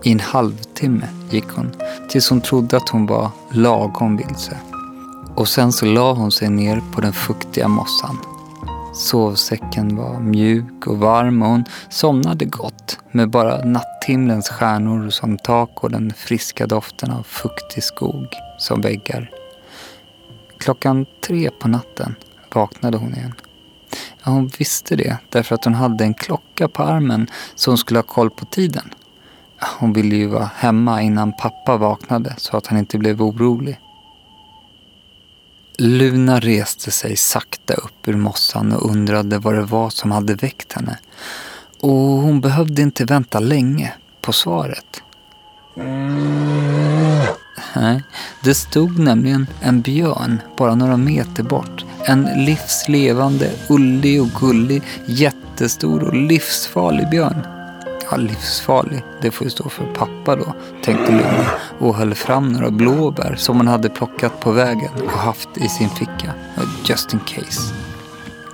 I 0.02 0.12
en 0.12 0.20
halvtimme 0.20 1.08
gick 1.30 1.48
hon 1.48 1.70
tills 2.08 2.30
hon 2.30 2.40
trodde 2.40 2.76
att 2.76 2.88
hon 2.88 3.06
var 3.06 3.30
lagom 3.50 4.16
vilse. 4.16 4.56
Och 5.34 5.48
sen 5.48 5.72
så 5.72 5.86
la 5.86 6.12
hon 6.12 6.30
sig 6.32 6.48
ner 6.48 6.82
på 6.94 7.00
den 7.00 7.12
fuktiga 7.12 7.68
mossan. 7.68 8.18
Sovsäcken 8.92 9.96
var 9.96 10.20
mjuk 10.20 10.86
och 10.86 10.98
varm 10.98 11.42
och 11.42 11.48
hon 11.48 11.64
somnade 11.88 12.44
gott 12.44 12.98
med 13.12 13.30
bara 13.30 13.64
natthimlens 13.64 14.48
stjärnor 14.48 15.10
som 15.10 15.38
tak 15.38 15.84
och 15.84 15.90
den 15.90 16.12
friska 16.16 16.66
doften 16.66 17.10
av 17.10 17.22
fuktig 17.22 17.82
skog 17.82 18.26
som 18.58 18.80
väggar. 18.80 19.30
Klockan 20.58 21.06
tre 21.26 21.50
på 21.60 21.68
natten 21.68 22.14
vaknade 22.54 22.98
hon 22.98 23.14
igen. 23.14 23.34
Ja, 24.24 24.30
hon 24.30 24.50
visste 24.58 24.96
det 24.96 25.18
därför 25.28 25.54
att 25.54 25.64
hon 25.64 25.74
hade 25.74 26.04
en 26.04 26.14
klocka 26.14 26.68
på 26.68 26.82
armen 26.82 27.26
så 27.54 27.70
hon 27.70 27.78
skulle 27.78 27.98
ha 27.98 28.04
koll 28.04 28.30
på 28.30 28.44
tiden. 28.44 28.90
Hon 29.78 29.92
ville 29.92 30.16
ju 30.16 30.26
vara 30.26 30.50
hemma 30.54 31.02
innan 31.02 31.32
pappa 31.32 31.76
vaknade 31.76 32.34
så 32.36 32.56
att 32.56 32.66
han 32.66 32.78
inte 32.78 32.98
blev 32.98 33.22
orolig. 33.22 33.80
Luna 35.82 36.40
reste 36.40 36.90
sig 36.90 37.16
sakta 37.16 37.74
upp 37.74 38.08
ur 38.08 38.16
mossan 38.16 38.72
och 38.72 38.90
undrade 38.90 39.38
vad 39.38 39.54
det 39.54 39.62
var 39.62 39.90
som 39.90 40.10
hade 40.10 40.34
väckt 40.34 40.72
henne. 40.72 40.98
Och 41.80 41.98
hon 41.98 42.40
behövde 42.40 42.82
inte 42.82 43.04
vänta 43.04 43.40
länge 43.40 43.92
på 44.20 44.32
svaret. 44.32 45.02
Nej, 47.76 48.02
det 48.44 48.54
stod 48.54 48.98
nämligen 48.98 49.46
en 49.60 49.80
björn 49.80 50.42
bara 50.56 50.74
några 50.74 50.96
meter 50.96 51.42
bort. 51.42 51.84
En 52.04 52.28
livslevande, 52.36 53.50
ullig 53.68 54.22
och 54.22 54.30
gullig, 54.40 54.82
jättestor 55.06 56.02
och 56.02 56.14
livsfarlig 56.14 57.10
björn. 57.10 57.59
Livsfarlig, 58.16 59.02
det 59.22 59.30
får 59.30 59.44
ju 59.44 59.50
stå 59.50 59.68
för 59.68 59.84
pappa 59.84 60.36
då, 60.36 60.54
tänkte 60.82 61.12
Luna 61.12 61.46
och 61.78 61.94
höll 61.94 62.14
fram 62.14 62.52
några 62.52 62.70
blåbär 62.70 63.34
som 63.38 63.56
hon 63.56 63.68
hade 63.68 63.88
plockat 63.88 64.40
på 64.40 64.52
vägen 64.52 64.90
och 65.04 65.10
haft 65.10 65.48
i 65.56 65.68
sin 65.68 65.88
ficka. 65.88 66.34
Just 66.84 67.12
in 67.12 67.20
case. 67.20 67.74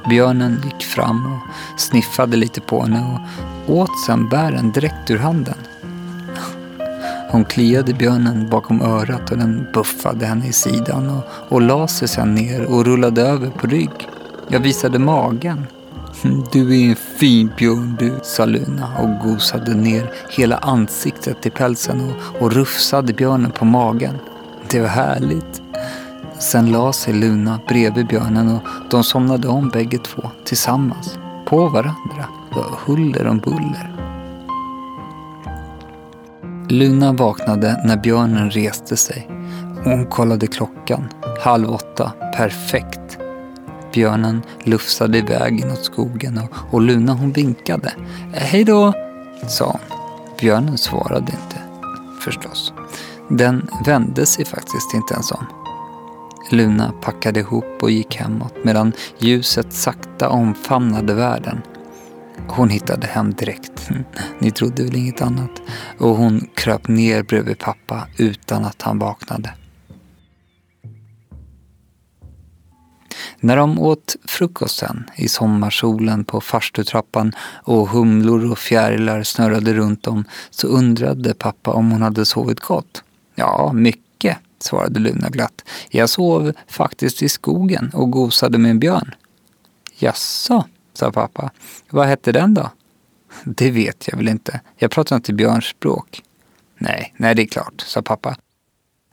Björnen 0.08 0.62
gick 0.64 0.84
fram 0.84 1.32
och 1.32 1.80
sniffade 1.80 2.36
lite 2.36 2.60
på 2.60 2.82
henne 2.82 3.20
och 3.66 3.76
åt 3.76 4.04
sen 4.06 4.28
bären 4.28 4.72
direkt 4.72 5.10
ur 5.10 5.18
handen. 5.18 5.58
Hon 7.30 7.44
kliade 7.44 7.94
björnen 7.94 8.50
bakom 8.50 8.82
örat 8.82 9.30
och 9.30 9.38
den 9.38 9.66
buffade 9.74 10.26
henne 10.26 10.46
i 10.46 10.52
sidan 10.52 11.10
och, 11.10 11.24
och 11.48 11.60
la 11.60 11.88
sig 11.88 12.08
sen 12.08 12.34
ner 12.34 12.64
och 12.64 12.84
rullade 12.84 13.22
över 13.22 13.50
på 13.50 13.66
rygg. 13.66 14.08
Jag 14.48 14.60
visade 14.60 14.98
magen. 14.98 15.66
Du 16.52 16.80
är 16.80 16.90
en 16.90 16.96
fin 16.96 17.50
björn 17.56 17.96
du, 17.98 18.12
sa 18.22 18.44
Luna 18.44 18.88
och 18.98 19.28
gosade 19.28 19.74
ner 19.74 20.12
hela 20.30 20.56
ansiktet 20.56 21.46
i 21.46 21.50
pälsen 21.50 22.00
och, 22.00 22.42
och 22.42 22.52
rufsade 22.52 23.12
björnen 23.12 23.50
på 23.50 23.64
magen. 23.64 24.14
Det 24.70 24.80
var 24.80 24.88
härligt. 24.88 25.62
Sen 26.38 26.72
la 26.72 26.92
sig 26.92 27.14
Luna 27.14 27.60
bredvid 27.68 28.06
björnen 28.06 28.54
och 28.54 28.62
de 28.90 29.04
somnade 29.04 29.48
om 29.48 29.68
bägge 29.68 29.98
två 29.98 30.30
tillsammans, 30.44 31.18
på 31.46 31.68
varandra. 31.68 32.26
Det 32.48 32.56
var 32.56 32.78
huller 32.86 33.26
om 33.26 33.38
buller. 33.38 33.96
Luna 36.68 37.12
vaknade 37.12 37.82
när 37.84 37.96
björnen 37.96 38.50
reste 38.50 38.96
sig. 38.96 39.28
Hon 39.84 40.06
kollade 40.06 40.46
klockan. 40.46 41.08
Halv 41.40 41.70
åtta. 41.70 42.12
Perfekt. 42.36 43.18
Björnen 43.96 44.42
lufsade 44.64 45.18
iväg 45.18 45.60
inåt 45.60 45.84
skogen 45.84 46.38
och, 46.38 46.74
och 46.74 46.80
Luna 46.80 47.12
hon 47.12 47.32
vinkade. 47.32 47.92
Hej 48.32 48.64
då, 48.64 48.92
sa 49.48 49.66
hon. 49.66 49.98
Björnen 50.38 50.78
svarade 50.78 51.32
inte, 51.32 51.62
förstås. 52.20 52.72
Den 53.28 53.68
vände 53.86 54.26
sig 54.26 54.44
faktiskt 54.44 54.94
inte 54.94 55.14
ens 55.14 55.32
om. 55.32 55.46
Luna 56.50 56.92
packade 57.02 57.40
ihop 57.40 57.82
och 57.82 57.90
gick 57.90 58.16
hemåt 58.16 58.54
medan 58.64 58.92
ljuset 59.18 59.72
sakta 59.72 60.28
omfamnade 60.28 61.14
världen. 61.14 61.62
Hon 62.48 62.68
hittade 62.68 63.06
hem 63.06 63.34
direkt. 63.34 63.90
Ni 64.38 64.50
trodde 64.50 64.84
väl 64.84 64.96
inget 64.96 65.22
annat. 65.22 65.62
Och 65.98 66.16
hon 66.16 66.48
kröp 66.54 66.88
ner 66.88 67.22
bredvid 67.22 67.58
pappa 67.58 68.06
utan 68.16 68.64
att 68.64 68.82
han 68.82 68.98
vaknade. 68.98 69.50
När 73.40 73.56
de 73.56 73.78
åt 73.78 74.16
frukosten 74.24 75.10
i 75.16 75.28
sommarsolen 75.28 76.24
på 76.24 76.40
farstutrappan 76.40 77.32
och 77.62 77.88
humlor 77.88 78.50
och 78.50 78.58
fjärilar 78.58 79.22
snurrade 79.22 79.74
runt 79.74 80.02
dem, 80.02 80.24
så 80.50 80.68
undrade 80.68 81.34
pappa 81.34 81.72
om 81.72 81.90
hon 81.90 82.02
hade 82.02 82.24
sovit 82.24 82.60
gott. 82.60 83.02
Ja, 83.34 83.72
mycket, 83.72 84.38
svarade 84.58 85.00
Luna 85.00 85.28
glatt. 85.28 85.64
Jag 85.90 86.10
sov 86.10 86.52
faktiskt 86.68 87.22
i 87.22 87.28
skogen 87.28 87.90
och 87.94 88.10
gosade 88.10 88.58
med 88.58 88.70
en 88.70 88.78
björn. 88.78 89.14
Jaså, 89.98 90.64
sa 90.92 91.12
pappa. 91.12 91.50
Vad 91.90 92.06
hette 92.06 92.32
den 92.32 92.54
då? 92.54 92.70
Det 93.44 93.70
vet 93.70 94.08
jag 94.08 94.16
väl 94.16 94.28
inte. 94.28 94.60
Jag 94.76 94.90
pratar 94.90 95.16
inte 95.16 95.32
björnspråk. 95.32 96.22
Nej, 96.78 97.14
nej 97.16 97.34
det 97.34 97.42
är 97.42 97.46
klart, 97.46 97.80
sa 97.86 98.02
pappa. 98.02 98.36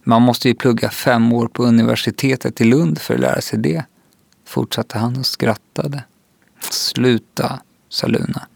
Man 0.03 0.21
måste 0.21 0.47
ju 0.47 0.55
plugga 0.55 0.89
fem 0.89 1.33
år 1.33 1.47
på 1.47 1.63
universitetet 1.63 2.61
i 2.61 2.63
Lund 2.63 3.01
för 3.01 3.13
att 3.13 3.19
lära 3.19 3.41
sig 3.41 3.59
det. 3.59 3.83
Fortsatte 4.53 4.97
han 4.97 5.17
och 5.19 5.25
skrattade. 5.25 6.03
Sluta, 6.71 7.59
sa 7.89 8.07
Luna. 8.07 8.47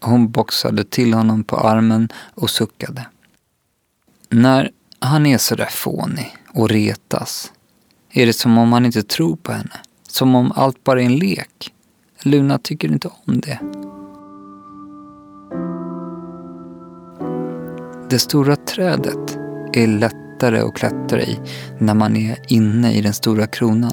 Hon 0.00 0.30
boxade 0.30 0.84
till 0.84 1.14
honom 1.14 1.44
på 1.44 1.56
armen 1.56 2.08
och 2.34 2.50
suckade. 2.50 3.06
När 4.28 4.70
han 4.98 5.26
är 5.26 5.38
sådär 5.38 5.68
fånig 5.70 6.36
och 6.54 6.68
retas 6.68 7.52
är 8.10 8.26
det 8.26 8.32
som 8.32 8.58
om 8.58 8.72
han 8.72 8.86
inte 8.86 9.02
tror 9.02 9.36
på 9.36 9.52
henne. 9.52 9.80
Som 10.08 10.34
om 10.34 10.52
allt 10.52 10.84
bara 10.84 11.02
är 11.02 11.06
en 11.06 11.16
lek. 11.16 11.72
Luna 12.22 12.58
tycker 12.58 12.88
inte 12.88 13.08
om 13.08 13.40
det. 13.40 13.58
Det 18.10 18.18
stora 18.18 18.56
trädet 18.56 19.38
är 19.72 19.86
lättare 19.86 20.58
att 20.58 20.74
klättra 20.74 21.22
i 21.22 21.40
när 21.78 21.94
man 21.94 22.16
är 22.16 22.38
inne 22.48 22.92
i 22.92 23.00
den 23.00 23.14
stora 23.14 23.46
kronan. 23.46 23.92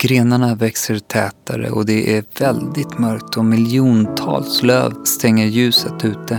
Grenarna 0.00 0.54
växer 0.54 0.98
tätare 0.98 1.70
och 1.70 1.86
det 1.86 2.16
är 2.16 2.24
väldigt 2.38 2.98
mörkt 2.98 3.36
och 3.36 3.44
miljontals 3.44 4.62
löv 4.62 5.04
stänger 5.04 5.46
ljuset 5.46 6.04
ute. 6.04 6.38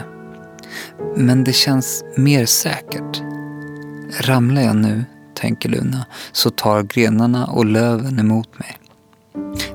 Men 1.15 1.43
det 1.43 1.53
känns 1.53 2.03
mer 2.17 2.45
säkert. 2.45 3.21
Ramlar 4.21 4.61
jag 4.61 4.75
nu, 4.75 5.05
tänker 5.35 5.69
Luna, 5.69 6.05
så 6.31 6.49
tar 6.49 6.83
grenarna 6.83 7.45
och 7.45 7.65
löven 7.65 8.19
emot 8.19 8.59
mig. 8.59 8.77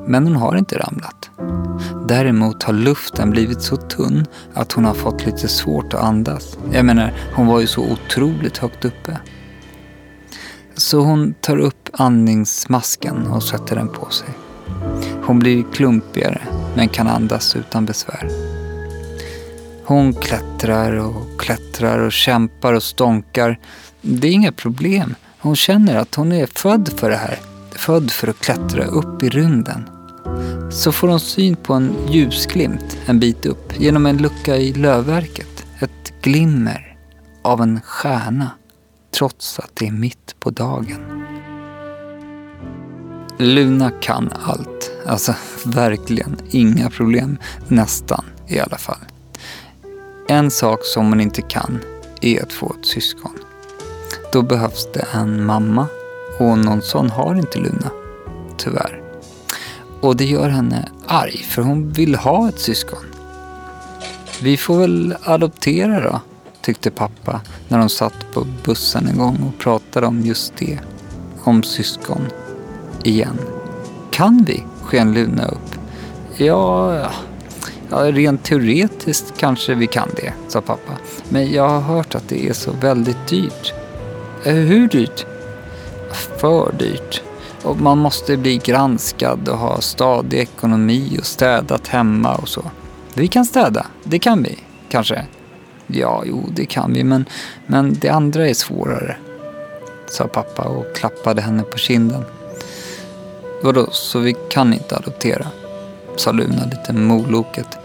Men 0.06 0.26
hon 0.26 0.36
har 0.36 0.56
inte 0.56 0.78
ramlat. 0.78 1.30
Däremot 2.08 2.62
har 2.62 2.72
luften 2.72 3.30
blivit 3.30 3.62
så 3.62 3.76
tunn 3.76 4.26
att 4.54 4.72
hon 4.72 4.84
har 4.84 4.94
fått 4.94 5.26
lite 5.26 5.48
svårt 5.48 5.94
att 5.94 6.02
andas. 6.02 6.58
Jag 6.72 6.84
menar, 6.84 7.12
hon 7.34 7.46
var 7.46 7.60
ju 7.60 7.66
så 7.66 7.92
otroligt 7.92 8.58
högt 8.58 8.84
uppe. 8.84 9.18
Så 10.76 11.00
hon 11.00 11.34
tar 11.40 11.56
upp 11.56 11.88
andningsmasken 11.92 13.26
och 13.26 13.42
sätter 13.42 13.76
den 13.76 13.88
på 13.88 14.10
sig. 14.10 14.28
Hon 15.22 15.38
blir 15.38 15.64
klumpigare 15.72 16.40
men 16.76 16.88
kan 16.88 17.08
andas 17.08 17.56
utan 17.56 17.86
besvär. 17.86 18.28
Hon 19.84 20.14
klättrar 20.14 20.92
och 20.92 21.40
klättrar 21.40 21.98
och 21.98 22.12
kämpar 22.12 22.72
och 22.72 22.82
stånkar. 22.82 23.58
Det 24.00 24.28
är 24.28 24.32
inga 24.32 24.52
problem. 24.52 25.14
Hon 25.38 25.56
känner 25.56 25.96
att 25.96 26.14
hon 26.14 26.32
är 26.32 26.46
född 26.46 26.88
för 26.96 27.10
det 27.10 27.16
här. 27.16 27.38
Född 27.72 28.10
för 28.10 28.28
att 28.28 28.40
klättra 28.40 28.84
upp 28.84 29.22
i 29.22 29.28
rymden. 29.28 29.88
Så 30.70 30.92
får 30.92 31.08
hon 31.08 31.20
syn 31.20 31.56
på 31.56 31.74
en 31.74 31.94
ljusglimt 32.08 32.98
en 33.06 33.20
bit 33.20 33.46
upp 33.46 33.80
genom 33.80 34.06
en 34.06 34.16
lucka 34.16 34.56
i 34.56 34.72
lövverket. 34.72 35.64
Ett 35.78 36.22
glimmer 36.22 36.96
av 37.42 37.62
en 37.62 37.80
stjärna 37.80 38.50
trots 39.14 39.58
att 39.58 39.70
det 39.74 39.86
är 39.86 39.92
mitt 39.92 40.36
på 40.40 40.50
dagen. 40.50 41.24
Luna 43.38 43.90
kan 43.90 44.32
allt. 44.42 44.90
Alltså 45.06 45.34
verkligen 45.64 46.36
inga 46.50 46.90
problem. 46.90 47.38
Nästan 47.68 48.24
i 48.48 48.60
alla 48.60 48.78
fall. 48.78 48.98
En 50.28 50.50
sak 50.50 50.80
som 50.82 51.08
hon 51.08 51.20
inte 51.20 51.42
kan 51.42 51.78
är 52.20 52.42
att 52.42 52.52
få 52.52 52.74
ett 52.80 52.86
syskon. 52.86 53.38
Då 54.32 54.42
behövs 54.42 54.88
det 54.92 55.06
en 55.12 55.44
mamma 55.44 55.86
och 56.38 56.58
någon 56.58 56.82
sån 56.82 57.10
har 57.10 57.34
inte 57.34 57.58
Luna. 57.58 57.90
Tyvärr. 58.56 59.02
Och 60.00 60.16
det 60.16 60.24
gör 60.24 60.48
henne 60.48 60.88
arg 61.06 61.36
för 61.36 61.62
hon 61.62 61.92
vill 61.92 62.14
ha 62.14 62.48
ett 62.48 62.60
syskon. 62.60 63.04
Vi 64.42 64.56
får 64.56 64.78
väl 64.78 65.16
adoptera 65.22 66.00
då, 66.00 66.20
tyckte 66.64 66.90
pappa 66.90 67.40
när 67.68 67.78
de 67.78 67.88
satt 67.88 68.32
på 68.32 68.46
bussen 68.64 69.08
en 69.08 69.18
gång 69.18 69.38
och 69.48 69.58
pratade 69.62 70.06
om 70.06 70.20
just 70.20 70.56
det. 70.56 70.78
Om 71.44 71.62
syskon. 71.62 72.26
Igen. 73.02 73.38
Kan 74.10 74.44
vi? 74.46 74.64
sken 74.82 75.14
Luna 75.14 75.44
upp. 75.44 75.78
Ja, 76.36 76.96
ja, 77.90 78.12
rent 78.12 78.44
teoretiskt 78.44 79.34
kanske 79.36 79.74
vi 79.74 79.86
kan 79.86 80.08
det, 80.16 80.32
sa 80.48 80.60
pappa. 80.60 80.92
Men 81.28 81.52
jag 81.52 81.68
har 81.68 81.80
hört 81.80 82.14
att 82.14 82.28
det 82.28 82.48
är 82.48 82.52
så 82.52 82.72
väldigt 82.72 83.28
dyrt. 83.28 83.74
Eh, 84.44 84.54
hur 84.54 84.88
dyrt? 84.88 85.26
För 86.12 86.72
dyrt. 86.78 87.22
Och 87.62 87.80
man 87.80 87.98
måste 87.98 88.36
bli 88.36 88.56
granskad 88.56 89.48
och 89.48 89.58
ha 89.58 89.80
stadig 89.80 90.38
ekonomi 90.38 91.16
och 91.18 91.26
städat 91.26 91.88
hemma 91.88 92.34
och 92.34 92.48
så. 92.48 92.70
Vi 93.14 93.28
kan 93.28 93.44
städa, 93.44 93.86
det 94.04 94.18
kan 94.18 94.42
vi, 94.42 94.58
kanske. 94.88 95.26
Ja, 95.86 96.22
jo, 96.26 96.44
det 96.50 96.66
kan 96.66 96.92
vi, 96.92 97.04
men, 97.04 97.24
men 97.66 97.94
det 98.00 98.08
andra 98.08 98.48
är 98.48 98.54
svårare, 98.54 99.16
sa 100.06 100.28
pappa 100.28 100.62
och 100.62 100.96
klappade 100.96 101.42
henne 101.42 101.62
på 101.62 101.78
kinden. 101.78 102.24
Vadå, 103.62 103.88
så 103.90 104.18
vi 104.18 104.36
kan 104.48 104.74
inte 104.74 104.96
adoptera? 104.96 105.46
sa 106.16 106.32
Luna 106.32 106.64
lite 106.64 106.92
moloket. 106.92 107.78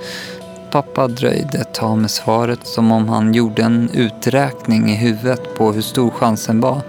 Pappa 0.71 1.07
dröjde 1.07 1.57
ett 1.57 1.73
tag 1.73 1.97
med 1.97 2.11
svaret 2.11 2.59
som 2.63 2.91
om 2.91 3.09
han 3.09 3.33
gjorde 3.33 3.61
en 3.61 3.89
uträkning 3.93 4.89
i 4.89 4.95
huvudet 4.95 5.55
på 5.55 5.71
hur 5.71 5.81
stor 5.81 6.11
chansen 6.11 6.61
var. 6.61 6.81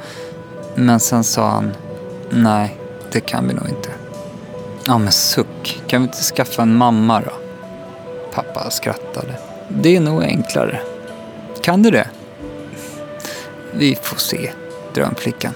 Men 0.74 1.00
sen 1.00 1.24
sa 1.24 1.48
han, 1.48 1.72
nej, 2.30 2.76
det 3.12 3.20
kan 3.20 3.48
vi 3.48 3.54
nog 3.54 3.68
inte. 3.68 3.88
Ja 4.86 4.98
men 4.98 5.12
suck, 5.12 5.82
kan 5.86 6.02
vi 6.02 6.06
inte 6.06 6.22
skaffa 6.22 6.62
en 6.62 6.76
mamma 6.76 7.20
då? 7.20 7.32
Pappa 8.34 8.70
skrattade. 8.70 9.34
Det 9.68 9.96
är 9.96 10.00
nog 10.00 10.22
enklare. 10.22 10.80
Kan 11.62 11.82
du 11.82 11.90
det? 11.90 12.08
Vi 13.72 13.94
får 13.94 14.16
se, 14.16 14.52
drömflickan. 14.94 15.52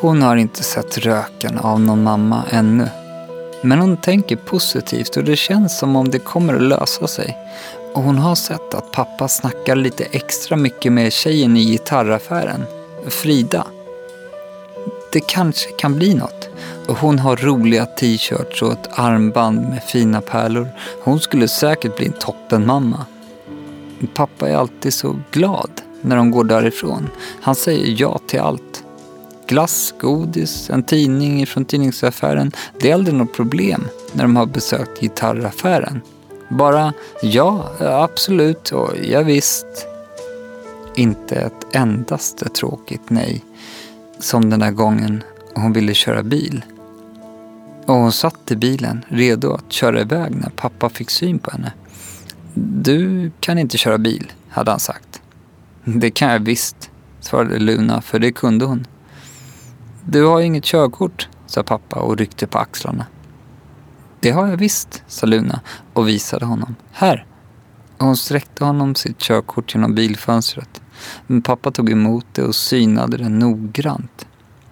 Hon 0.00 0.22
har 0.22 0.36
inte 0.36 0.62
sett 0.62 0.98
röken 0.98 1.58
av 1.58 1.80
någon 1.80 2.02
mamma 2.02 2.44
ännu. 2.50 2.88
Men 3.62 3.78
hon 3.78 3.96
tänker 3.96 4.36
positivt 4.36 5.16
och 5.16 5.24
det 5.24 5.36
känns 5.36 5.78
som 5.78 5.96
om 5.96 6.10
det 6.10 6.18
kommer 6.18 6.54
att 6.54 6.62
lösa 6.62 7.06
sig. 7.06 7.38
Och 7.94 8.02
hon 8.02 8.18
har 8.18 8.34
sett 8.34 8.74
att 8.74 8.92
pappa 8.92 9.28
snackar 9.28 9.76
lite 9.76 10.04
extra 10.04 10.56
mycket 10.56 10.92
med 10.92 11.12
tjejen 11.12 11.56
i 11.56 11.64
gitarraffären, 11.64 12.64
Frida. 13.08 13.66
Det 15.12 15.20
kanske 15.20 15.70
kan 15.70 15.94
bli 15.94 16.14
något. 16.14 16.48
Och 16.86 16.96
hon 16.96 17.18
har 17.18 17.36
roliga 17.36 17.86
t-shirts 17.86 18.62
och 18.62 18.72
ett 18.72 18.88
armband 18.92 19.68
med 19.68 19.82
fina 19.82 20.20
pärlor. 20.20 20.68
Hon 21.02 21.20
skulle 21.20 21.48
säkert 21.48 21.96
bli 21.96 22.06
en 22.06 22.12
toppenmamma. 22.12 23.06
Pappa 24.06 24.48
är 24.48 24.56
alltid 24.56 24.94
så 24.94 25.16
glad 25.30 25.70
när 26.00 26.16
de 26.16 26.30
går 26.30 26.44
därifrån. 26.44 27.10
Han 27.40 27.54
säger 27.54 27.94
ja 27.98 28.20
till 28.26 28.40
allt. 28.40 28.84
Glass, 29.46 29.94
godis, 30.00 30.70
en 30.70 30.82
tidning 30.82 31.46
från 31.46 31.64
tidningsaffären. 31.64 32.52
Det 32.80 32.90
är 32.90 32.94
aldrig 32.94 33.14
något 33.14 33.32
problem 33.32 33.84
när 34.12 34.24
de 34.24 34.36
har 34.36 34.46
besökt 34.46 35.00
gitarraffären. 35.00 36.00
Bara 36.48 36.92
ja, 37.22 37.70
absolut 37.80 38.70
och 38.70 38.90
ja, 39.02 39.22
visst. 39.22 39.66
Inte 40.94 41.34
ett 41.34 41.66
endaste 41.72 42.48
tråkigt 42.48 43.10
nej. 43.10 43.44
Som 44.18 44.50
den 44.50 44.60
där 44.60 44.70
gången 44.70 45.22
hon 45.54 45.72
ville 45.72 45.94
köra 45.94 46.22
bil. 46.22 46.64
Och 47.86 47.94
hon 47.94 48.12
satt 48.12 48.50
i 48.50 48.56
bilen 48.56 49.04
redo 49.08 49.52
att 49.52 49.72
köra 49.72 50.00
iväg 50.00 50.34
när 50.34 50.50
pappa 50.50 50.88
fick 50.88 51.10
syn 51.10 51.38
på 51.38 51.50
henne. 51.50 51.72
Du 52.54 53.30
kan 53.40 53.58
inte 53.58 53.78
köra 53.78 53.98
bil, 53.98 54.32
hade 54.48 54.70
han 54.70 54.80
sagt. 54.80 55.22
Det 55.84 56.10
kan 56.10 56.30
jag 56.30 56.40
visst, 56.40 56.90
svarade 57.20 57.58
Luna, 57.58 58.02
för 58.02 58.18
det 58.18 58.32
kunde 58.32 58.64
hon. 58.64 58.86
Du 60.04 60.24
har 60.24 60.40
inget 60.40 60.64
körkort, 60.64 61.28
sa 61.46 61.62
pappa 61.62 62.00
och 62.00 62.16
ryckte 62.16 62.46
på 62.46 62.58
axlarna. 62.58 63.06
Det 64.20 64.30
har 64.30 64.46
jag 64.46 64.56
visst, 64.56 65.02
sa 65.06 65.26
Luna 65.26 65.60
och 65.92 66.08
visade 66.08 66.44
honom. 66.44 66.76
Här! 66.92 67.26
Hon 67.98 68.16
sträckte 68.16 68.64
honom 68.64 68.94
sitt 68.94 69.18
körkort 69.18 69.74
genom 69.74 69.94
bilfönstret. 69.94 70.82
Men 71.26 71.42
pappa 71.42 71.70
tog 71.70 71.90
emot 71.90 72.26
det 72.32 72.42
och 72.42 72.54
synade 72.54 73.16
det 73.16 73.28
noggrant. 73.28 74.26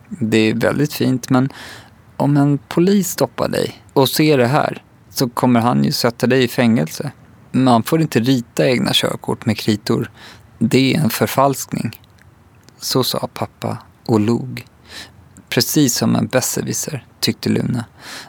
Det 0.08 0.38
är 0.38 0.54
väldigt 0.54 0.92
fint 0.92 1.30
men 1.30 1.48
om 2.16 2.36
en 2.36 2.58
polis 2.58 3.10
stoppar 3.10 3.48
dig 3.48 3.82
och 3.92 4.08
ser 4.08 4.38
det 4.38 4.46
här 4.46 4.82
så 5.10 5.28
kommer 5.28 5.60
han 5.60 5.84
ju 5.84 5.92
sätta 5.92 6.26
dig 6.26 6.44
i 6.44 6.48
fängelse. 6.48 7.12
Man 7.52 7.82
får 7.82 8.00
inte 8.00 8.20
rita 8.20 8.66
egna 8.66 8.90
körkort 8.94 9.46
med 9.46 9.58
kritor. 9.58 10.10
Det 10.58 10.94
är 10.94 11.00
en 11.00 11.10
förfalskning. 11.10 12.00
Så 12.78 13.04
sa 13.04 13.28
pappa 13.34 13.78
och 14.06 14.20
log. 14.20 14.66
Precis 15.48 15.94
som 15.94 16.16
en 16.16 16.26
besserwisser, 16.26 17.06
tyckte 17.20 17.48
Luna. 17.48 17.84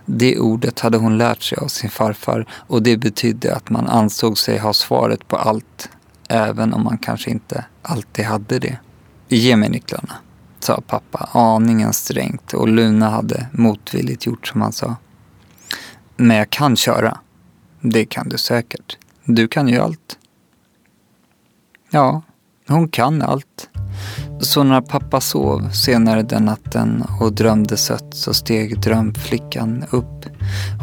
Det 0.05 0.39
ordet 0.39 0.79
hade 0.79 0.97
hon 0.97 1.17
lärt 1.17 1.41
sig 1.41 1.58
av 1.58 1.67
sin 1.67 1.89
farfar 1.89 2.45
och 2.51 2.84
det 2.84 2.97
betydde 2.97 3.55
att 3.55 3.69
man 3.69 3.88
ansåg 3.88 4.38
sig 4.38 4.58
ha 4.58 4.73
svaret 4.73 5.27
på 5.27 5.36
allt, 5.36 5.89
även 6.29 6.73
om 6.73 6.84
man 6.84 6.97
kanske 6.97 7.32
inte 7.32 7.65
alltid 7.82 8.25
hade 8.25 8.60
det. 8.60 8.79
Ge 9.27 9.55
mig 9.55 9.69
nycklarna, 9.69 10.15
sa 10.60 10.82
pappa 10.88 11.29
aningen 11.34 11.93
strängt 11.93 12.53
och 12.53 12.67
Luna 12.67 13.10
hade 13.10 13.47
motvilligt 13.51 14.25
gjort 14.25 14.47
som 14.47 14.62
han 14.62 14.73
sa. 14.73 14.95
Men 16.15 16.38
jag 16.38 16.49
kan 16.49 16.75
köra. 16.75 17.17
Det 17.82 18.05
kan 18.05 18.29
du 18.29 18.38
säkert. 18.38 18.97
Du 19.31 19.47
kan 19.47 19.67
ju 19.67 19.79
allt. 19.79 20.17
Ja, 21.91 22.21
hon 22.67 22.89
kan 22.89 23.21
allt. 23.21 23.69
Så 24.39 24.63
när 24.63 24.81
pappa 24.81 25.21
sov 25.21 25.69
senare 25.69 26.21
den 26.21 26.45
natten 26.45 27.03
och 27.19 27.33
drömde 27.33 27.77
sött 27.77 28.15
så 28.15 28.33
steg 28.33 28.81
drömflickan 28.81 29.85
upp. 29.89 30.25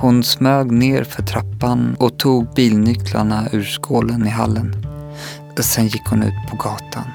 Hon 0.00 0.24
smög 0.24 0.72
ner 0.72 1.04
för 1.04 1.22
trappan 1.22 1.96
och 1.98 2.18
tog 2.18 2.54
bilnycklarna 2.54 3.48
ur 3.52 3.64
skålen 3.64 4.26
i 4.26 4.30
hallen. 4.30 4.76
Sen 5.60 5.86
gick 5.86 6.06
hon 6.06 6.22
ut 6.22 6.50
på 6.50 6.56
gatan. 6.56 7.10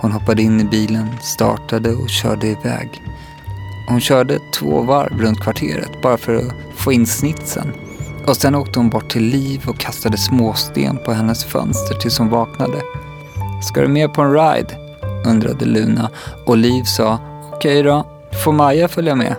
Hon 0.00 0.12
hoppade 0.12 0.42
in 0.42 0.60
i 0.60 0.64
bilen, 0.64 1.08
startade 1.22 1.94
och 1.94 2.08
körde 2.08 2.46
iväg. 2.46 3.02
Hon 3.88 4.00
körde 4.00 4.38
två 4.54 4.82
varv 4.82 5.20
runt 5.20 5.40
kvarteret 5.40 6.02
bara 6.02 6.18
för 6.18 6.34
att 6.34 6.52
få 6.74 6.92
in 6.92 7.06
snitsen. 7.06 7.89
Och 8.26 8.36
sen 8.36 8.54
åkte 8.54 8.78
hon 8.78 8.90
bort 8.90 9.10
till 9.10 9.24
Liv 9.24 9.62
och 9.66 9.78
kastade 9.78 10.18
småsten 10.18 10.98
på 11.04 11.12
hennes 11.12 11.44
fönster 11.44 11.94
tills 11.94 12.18
hon 12.18 12.28
vaknade. 12.28 12.82
Ska 13.62 13.80
du 13.80 13.88
med 13.88 14.14
på 14.14 14.22
en 14.22 14.32
ride? 14.32 14.76
undrade 15.26 15.64
Luna 15.64 16.10
och 16.46 16.56
Liv 16.56 16.82
sa 16.82 17.18
okej 17.52 17.82
då, 17.82 18.06
får 18.44 18.52
Maja 18.52 18.88
följa 18.88 19.14
med? 19.14 19.34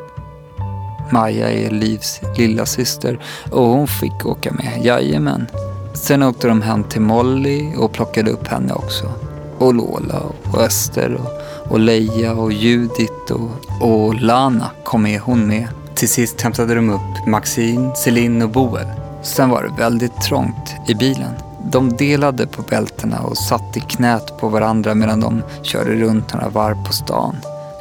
Maja 1.12 1.52
är 1.52 1.70
Livs 1.70 2.22
lilla 2.38 2.66
syster 2.66 3.20
och 3.52 3.64
hon 3.64 3.88
fick 3.88 4.26
åka 4.26 4.52
med, 4.52 4.86
jajamän. 4.86 5.48
Sen 5.94 6.24
åkte 6.24 6.48
de 6.48 6.62
hem 6.62 6.84
till 6.84 7.02
Molly 7.02 7.76
och 7.78 7.92
plockade 7.92 8.32
upp 8.32 8.48
henne 8.48 8.74
också. 8.74 9.12
Och 9.58 9.74
Lola 9.74 10.20
och 10.20 10.60
Öster 10.62 11.14
och, 11.14 11.72
och 11.72 11.80
Leia 11.80 12.34
och 12.34 12.54
Judit 12.54 13.32
och, 13.32 13.52
och 13.82 14.16
Lana 14.22 14.70
kom 14.84 15.04
med 15.04 15.20
hon 15.20 15.48
med. 15.48 15.68
Till 15.96 16.10
sist 16.10 16.42
hämtade 16.42 16.76
de 16.76 16.90
upp 16.90 17.28
Maxine, 17.28 17.96
Celine 17.96 18.42
och 18.42 18.50
Boel. 18.50 18.88
Sen 19.24 19.50
var 19.50 19.64
det 19.64 19.82
väldigt 19.84 20.22
trångt 20.22 20.76
i 20.88 20.96
bilen. 20.96 21.34
De 21.72 21.98
delade 21.98 22.48
på 22.48 22.62
bältena 22.62 23.20
och 23.20 23.38
satt 23.38 23.78
i 23.78 23.80
knät 23.80 24.38
på 24.40 24.50
varandra 24.50 24.96
medan 24.96 25.20
de 25.20 25.44
körde 25.64 25.92
runt 25.92 26.34
några 26.34 26.50
varv 26.50 26.86
på 26.86 26.94
stan. 26.94 27.36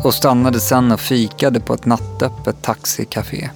Och 0.04 0.14
stannade 0.14 0.60
sen 0.60 0.92
och 0.92 1.00
fikade 1.00 1.60
på 1.60 1.74
ett 1.74 1.86
nattöppet 1.86 2.62
taxicafé. 2.62 3.50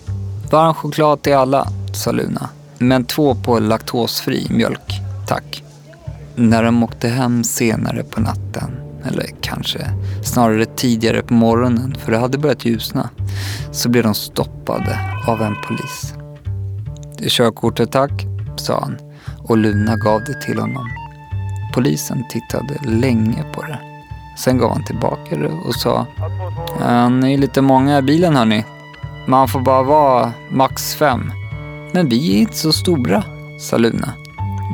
Varm 0.51 0.75
choklad 0.75 1.23
till 1.23 1.35
alla, 1.35 1.69
sa 1.93 2.13
Luna. 2.13 2.49
Men 2.79 3.05
två 3.05 3.35
på 3.35 3.59
laktosfri 3.59 4.47
mjölk, 4.51 5.01
tack. 5.29 5.63
När 6.35 6.63
de 6.63 6.83
åkte 6.83 7.09
hem 7.09 7.45
senare 7.45 8.05
på 8.05 8.21
natten, 8.21 8.84
eller 9.05 9.27
kanske 9.41 9.91
snarare 10.23 10.65
tidigare 10.65 11.23
på 11.23 11.35
morgonen 11.35 11.95
för 11.99 12.13
det 12.13 12.19
hade 12.19 12.39
börjat 12.39 12.65
ljusna, 12.65 13.11
så 13.73 13.89
blev 13.89 14.05
de 14.05 14.15
stoppade 14.15 14.99
av 15.27 15.43
en 15.43 15.57
polis. 15.67 16.15
Körkortet 17.29 17.93
tack, 17.93 18.27
sa 18.57 18.81
han 18.81 18.99
och 19.45 19.59
Luna 19.59 19.97
gav 19.97 20.25
det 20.25 20.41
till 20.41 20.59
honom. 20.59 20.91
Polisen 21.75 22.25
tittade 22.31 22.79
länge 22.85 23.45
på 23.55 23.63
det. 23.63 23.79
Sen 24.39 24.59
gav 24.59 24.71
han 24.71 24.85
tillbaka 24.85 25.37
det 25.37 25.49
och 25.49 25.75
sa 25.75 26.07
Ni 27.11 27.35
är 27.35 27.39
lite 27.39 27.63
många 27.63 27.99
i 27.99 28.03
bilen 28.03 28.37
hörni. 28.37 28.65
Man 29.27 29.49
får 29.49 29.61
bara 29.61 29.83
vara 29.83 30.33
max 30.51 30.95
fem. 30.95 31.33
Men 31.93 32.09
vi 32.09 32.37
är 32.37 32.41
inte 32.41 32.57
så 32.57 32.73
stora, 32.73 33.25
sa 33.61 33.77
Luna. 33.77 34.13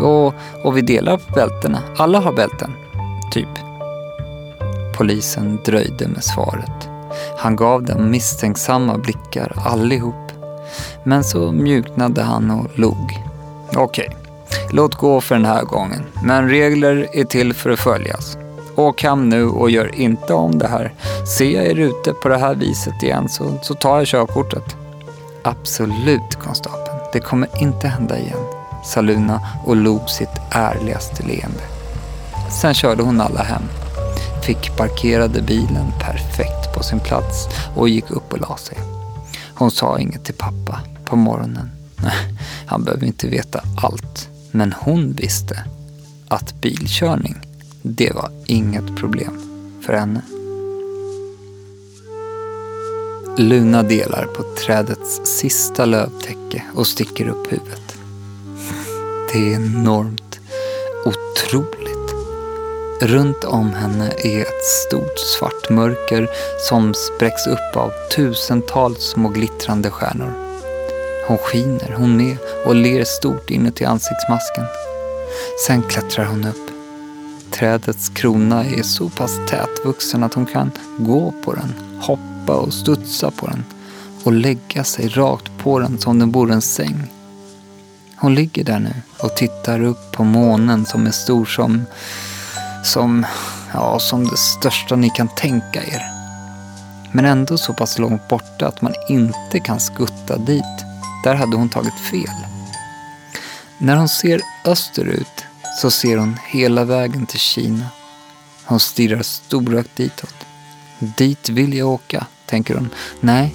Och, 0.00 0.34
och 0.64 0.76
vi 0.76 0.80
delar 0.80 1.16
på 1.16 1.32
bältena. 1.32 1.82
Alla 1.96 2.20
har 2.20 2.32
bälten. 2.32 2.70
Typ. 3.32 3.69
Polisen 5.00 5.58
dröjde 5.64 6.08
med 6.08 6.24
svaret. 6.24 6.88
Han 7.38 7.56
gav 7.56 7.82
dem 7.82 8.10
misstänksamma 8.10 8.98
blickar 8.98 9.52
allihop. 9.64 10.32
Men 11.04 11.24
så 11.24 11.52
mjuknade 11.52 12.22
han 12.22 12.50
och 12.50 12.78
log. 12.78 13.24
Okej, 13.74 14.08
okay. 14.08 14.16
låt 14.70 14.94
gå 14.94 15.20
för 15.20 15.34
den 15.34 15.44
här 15.44 15.62
gången. 15.62 16.02
Men 16.24 16.48
regler 16.48 17.08
är 17.12 17.24
till 17.24 17.54
för 17.54 17.70
att 17.70 17.80
följas. 17.80 18.38
Åk 18.76 19.02
hem 19.02 19.28
nu 19.28 19.44
och 19.44 19.70
gör 19.70 19.94
inte 19.94 20.34
om 20.34 20.58
det 20.58 20.68
här. 20.68 20.94
Ser 21.36 21.50
jag 21.50 21.66
er 21.66 21.78
ute 21.78 22.12
på 22.12 22.28
det 22.28 22.38
här 22.38 22.54
viset 22.54 23.02
igen 23.02 23.28
så, 23.28 23.58
så 23.62 23.74
tar 23.74 23.98
jag 23.98 24.06
körkortet. 24.06 24.76
Absolut, 25.42 26.36
konstapeln. 26.42 26.98
Det 27.12 27.20
kommer 27.20 27.48
inte 27.62 27.88
hända 27.88 28.18
igen, 28.18 28.44
sa 28.84 29.00
Luna 29.00 29.40
och 29.66 29.76
log 29.76 30.10
sitt 30.10 30.40
ärligaste 30.50 31.22
leende. 31.22 31.62
Sen 32.60 32.74
körde 32.74 33.02
hon 33.02 33.20
alla 33.20 33.42
hem. 33.42 33.62
Fick 34.42 34.76
parkerade 34.76 35.42
bilen 35.42 35.92
perfekt 36.00 36.74
på 36.74 36.82
sin 36.82 37.00
plats 37.00 37.48
och 37.76 37.88
gick 37.88 38.10
upp 38.10 38.32
och 38.32 38.40
la 38.40 38.56
sig. 38.56 38.78
Hon 39.54 39.70
sa 39.70 39.98
inget 39.98 40.24
till 40.24 40.34
pappa 40.34 40.80
på 41.04 41.16
morgonen. 41.16 41.70
Han 42.66 42.84
behöver 42.84 43.06
inte 43.06 43.28
veta 43.28 43.60
allt. 43.76 44.28
Men 44.50 44.72
hon 44.72 45.12
visste 45.12 45.64
att 46.28 46.54
bilkörning, 46.60 47.36
det 47.82 48.12
var 48.12 48.30
inget 48.46 48.96
problem 48.96 49.40
för 49.86 49.92
henne. 49.92 50.22
Luna 53.38 53.82
delar 53.82 54.24
på 54.24 54.42
trädets 54.66 55.20
sista 55.24 55.84
lövtäcke 55.84 56.62
och 56.74 56.86
sticker 56.86 57.28
upp 57.28 57.52
huvudet. 57.52 57.98
Det 59.32 59.38
är 59.38 59.54
enormt, 59.54 60.40
otroligt. 61.04 61.79
Runt 63.02 63.44
om 63.44 63.72
henne 63.72 64.12
är 64.18 64.40
ett 64.40 64.64
stort 64.64 65.18
svart 65.18 65.70
mörker 65.70 66.28
som 66.68 66.94
spräcks 66.94 67.46
upp 67.46 67.76
av 67.76 67.92
tusentals 68.16 68.98
små 68.98 69.28
glittrande 69.28 69.90
stjärnor. 69.90 70.32
Hon 71.28 71.38
skiner, 71.38 71.94
hon 71.98 72.16
med 72.16 72.36
och 72.64 72.74
ler 72.74 73.04
stort 73.04 73.50
inuti 73.50 73.84
ansiktsmasken. 73.84 74.64
Sen 75.66 75.82
klättrar 75.82 76.24
hon 76.24 76.44
upp. 76.44 76.70
Trädets 77.50 78.08
krona 78.08 78.64
är 78.64 78.82
så 78.82 79.08
pass 79.08 79.36
tätvuxen 79.48 80.22
att 80.22 80.34
hon 80.34 80.46
kan 80.46 80.70
gå 80.98 81.34
på 81.44 81.52
den, 81.52 81.74
hoppa 82.00 82.56
och 82.56 82.74
studsa 82.74 83.30
på 83.30 83.46
den 83.46 83.64
och 84.24 84.32
lägga 84.32 84.84
sig 84.84 85.08
rakt 85.08 85.50
på 85.62 85.78
den 85.78 85.98
som 85.98 86.18
den 86.18 86.32
vore 86.32 86.54
en 86.54 86.62
säng. 86.62 87.02
Hon 88.16 88.34
ligger 88.34 88.64
där 88.64 88.78
nu 88.78 88.94
och 89.18 89.36
tittar 89.36 89.82
upp 89.82 90.12
på 90.12 90.24
månen 90.24 90.86
som 90.86 91.06
är 91.06 91.10
stor 91.10 91.44
som, 91.44 91.84
som, 92.84 93.26
ja, 93.72 93.98
som 93.98 94.24
det 94.24 94.36
största 94.36 94.96
ni 94.96 95.10
kan 95.10 95.28
tänka 95.28 95.82
er. 95.82 96.02
Men 97.12 97.24
ändå 97.24 97.58
så 97.58 97.72
pass 97.72 97.98
långt 97.98 98.28
borta 98.28 98.68
att 98.68 98.82
man 98.82 98.94
inte 99.08 99.60
kan 99.60 99.80
skutta 99.80 100.36
dit. 100.36 100.84
Där 101.24 101.34
hade 101.34 101.56
hon 101.56 101.68
tagit 101.68 102.00
fel. 102.10 102.46
När 103.78 103.96
hon 103.96 104.08
ser 104.08 104.40
österut 104.64 105.44
så 105.80 105.90
ser 105.90 106.16
hon 106.16 106.38
hela 106.46 106.84
vägen 106.84 107.26
till 107.26 107.40
Kina. 107.40 107.86
Hon 108.64 108.80
stirrar 108.80 109.22
storögt 109.22 109.96
ditåt. 109.96 110.34
Dit 110.98 111.48
vill 111.48 111.74
jag 111.74 111.88
åka, 111.88 112.26
tänker 112.46 112.74
hon. 112.74 112.90
Nej, 113.20 113.54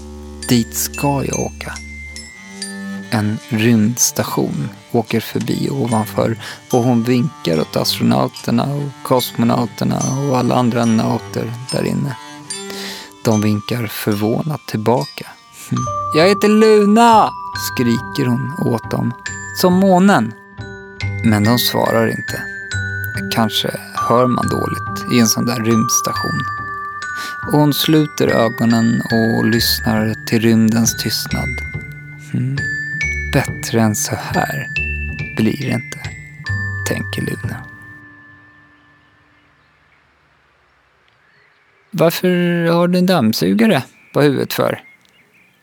dit 0.50 0.76
ska 0.76 1.24
jag 1.26 1.40
åka. 1.40 1.74
En 3.12 3.38
rymdstation 3.50 4.70
åker 4.96 5.20
förbi 5.20 5.70
ovanför 5.70 6.38
och 6.72 6.84
hon 6.84 7.04
vinkar 7.04 7.60
åt 7.62 7.76
astronauterna 7.76 8.64
och 8.64 9.04
kosmonauterna 9.04 10.02
och 10.30 10.38
alla 10.38 10.56
andra 10.56 10.86
nauter 10.86 11.54
där 11.72 11.84
inne. 11.84 12.18
De 13.26 13.42
vinkar 13.42 13.88
förvånat 13.88 14.68
tillbaka. 14.68 15.28
Hm. 15.70 15.78
Jag 16.16 16.28
heter 16.28 16.48
Luna! 16.48 17.30
skriker 17.74 18.26
hon 18.26 18.74
åt 18.74 18.92
dem. 18.92 19.14
Som 19.56 19.74
månen. 19.74 20.34
Men 21.24 21.44
de 21.44 21.60
svarar 21.60 22.08
inte. 22.08 22.42
Kanske 23.32 23.72
hör 23.94 24.28
man 24.28 24.48
dåligt 24.50 25.14
i 25.14 25.20
en 25.20 25.28
sån 25.28 25.46
där 25.46 25.60
rymdstation. 25.60 26.42
Och 27.48 27.60
hon 27.60 27.74
sluter 27.74 28.28
ögonen 28.28 29.02
och 29.02 29.46
lyssnar 29.46 30.26
till 30.28 30.42
rymdens 30.42 31.04
tystnad. 31.04 31.50
Mm. 32.34 32.58
Bättre 33.34 33.82
än 33.82 33.96
så 33.96 34.16
här 34.16 34.85
blir 35.36 35.58
det 35.58 35.72
inte, 35.72 36.00
tänker 36.88 37.22
Luna. 37.22 37.66
Varför 41.92 42.28
har 42.66 42.88
du 42.88 43.00
en 43.00 43.06
dammsugare 43.06 43.84
på 44.14 44.22
huvudet 44.22 44.54
för? 44.54 44.82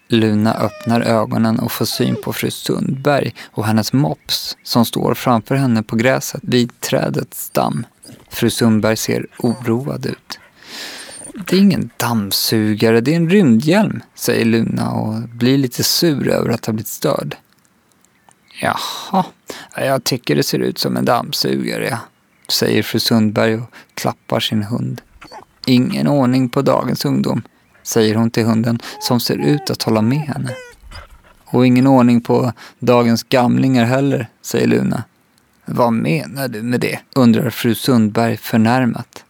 Luna 0.08 0.54
öppnar 0.54 1.00
ögonen 1.00 1.58
och 1.58 1.72
får 1.72 1.84
syn 1.84 2.16
på 2.24 2.32
fru 2.32 2.50
Sundberg 2.50 3.34
och 3.44 3.66
hennes 3.66 3.92
mops 3.92 4.56
som 4.62 4.84
står 4.84 5.14
framför 5.14 5.54
henne 5.54 5.82
på 5.82 5.96
gräset 5.96 6.40
vid 6.44 6.80
trädets 6.80 7.44
stam. 7.44 7.86
Fru 8.30 8.50
Sundberg 8.50 8.96
ser 8.96 9.26
oroad 9.38 10.06
ut. 10.06 10.38
Det 11.46 11.56
är 11.56 11.60
ingen 11.60 11.90
dammsugare, 11.96 13.00
det 13.00 13.12
är 13.12 13.16
en 13.16 13.30
rymdhjälm, 13.30 14.02
säger 14.14 14.44
Luna 14.44 14.90
och 14.90 15.28
blir 15.28 15.58
lite 15.58 15.84
sur 15.84 16.28
över 16.28 16.50
att 16.50 16.66
ha 16.66 16.72
blivit 16.72 16.88
störd. 16.88 17.36
Jaha, 18.62 19.24
jag 19.76 20.04
tycker 20.04 20.36
det 20.36 20.42
ser 20.42 20.58
ut 20.58 20.78
som 20.78 20.96
en 20.96 21.04
dammsugare, 21.04 21.88
ja, 21.88 21.98
säger 22.48 22.82
fru 22.82 23.00
Sundberg 23.00 23.54
och 23.54 23.70
klappar 23.94 24.40
sin 24.40 24.62
hund. 24.62 25.00
Ingen 25.66 26.08
ordning 26.08 26.48
på 26.48 26.62
dagens 26.62 27.04
ungdom 27.04 27.42
säger 27.82 28.14
hon 28.14 28.30
till 28.30 28.44
hunden 28.44 28.78
som 29.00 29.20
ser 29.20 29.36
ut 29.36 29.70
att 29.70 29.82
hålla 29.82 30.02
med 30.02 30.18
henne. 30.18 30.50
Och 31.44 31.66
ingen 31.66 31.86
ordning 31.86 32.20
på 32.20 32.52
dagens 32.78 33.22
gamlingar 33.22 33.84
heller, 33.84 34.28
säger 34.42 34.66
Luna. 34.66 35.04
Vad 35.64 35.92
menar 35.92 36.48
du 36.48 36.62
med 36.62 36.80
det? 36.80 36.98
undrar 37.14 37.50
fru 37.50 37.74
Sundberg 37.74 38.36
förnärmat. 38.36 39.24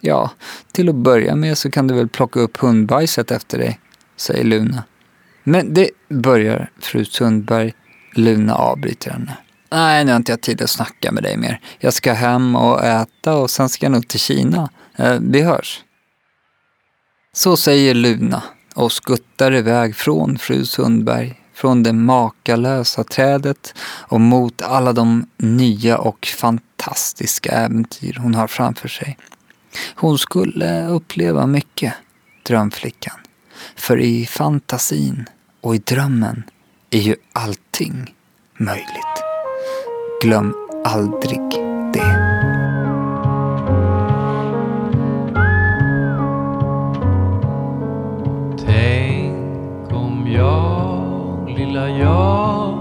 Ja, 0.00 0.30
till 0.72 0.88
att 0.88 0.94
börja 0.94 1.36
med 1.36 1.58
så 1.58 1.70
kan 1.70 1.86
du 1.86 1.94
väl 1.94 2.08
plocka 2.08 2.40
upp 2.40 2.56
hundbajset 2.56 3.30
efter 3.30 3.58
dig, 3.58 3.80
säger 4.16 4.44
Luna. 4.44 4.84
Men 5.44 5.74
det 5.74 5.90
börjar 6.08 6.70
fru 6.80 7.04
Sundberg. 7.04 7.74
Luna 8.18 8.54
avbryter 8.54 9.10
henne. 9.10 9.36
Nej, 9.70 10.04
nu 10.04 10.12
har 10.12 10.16
inte 10.16 10.32
jag 10.32 10.40
tid 10.40 10.62
att 10.62 10.70
snacka 10.70 11.12
med 11.12 11.22
dig 11.22 11.36
mer. 11.36 11.60
Jag 11.78 11.94
ska 11.94 12.12
hem 12.12 12.56
och 12.56 12.84
äta 12.84 13.34
och 13.34 13.50
sen 13.50 13.68
ska 13.68 13.86
jag 13.86 13.92
nog 13.92 14.08
till 14.08 14.20
Kina. 14.20 14.70
Eh, 14.96 15.18
vi 15.20 15.42
hörs. 15.42 15.82
Så 17.32 17.56
säger 17.56 17.94
Luna 17.94 18.42
och 18.74 18.92
skuttar 18.92 19.54
iväg 19.54 19.96
från 19.96 20.38
fru 20.38 20.64
Sundberg, 20.64 21.40
från 21.54 21.82
det 21.82 21.92
makalösa 21.92 23.04
trädet 23.04 23.74
och 23.82 24.20
mot 24.20 24.62
alla 24.62 24.92
de 24.92 25.26
nya 25.36 25.98
och 25.98 26.26
fantastiska 26.26 27.52
äventyr 27.52 28.18
hon 28.22 28.34
har 28.34 28.46
framför 28.46 28.88
sig. 28.88 29.18
Hon 29.94 30.18
skulle 30.18 30.86
uppleva 30.86 31.46
mycket, 31.46 31.94
drömflickan. 32.42 33.16
För 33.76 34.00
i 34.00 34.26
fantasin 34.26 35.26
och 35.60 35.74
i 35.74 35.78
drömmen 35.78 36.42
är 36.90 36.98
ju 36.98 37.16
allting 37.32 38.14
möjligt. 38.58 39.16
Glöm 40.22 40.54
aldrig 40.84 41.40
det. 41.92 42.16
Tänk 48.66 49.92
om 49.92 50.26
jag 50.32 51.48
lilla 51.58 51.88
jag 51.88 52.78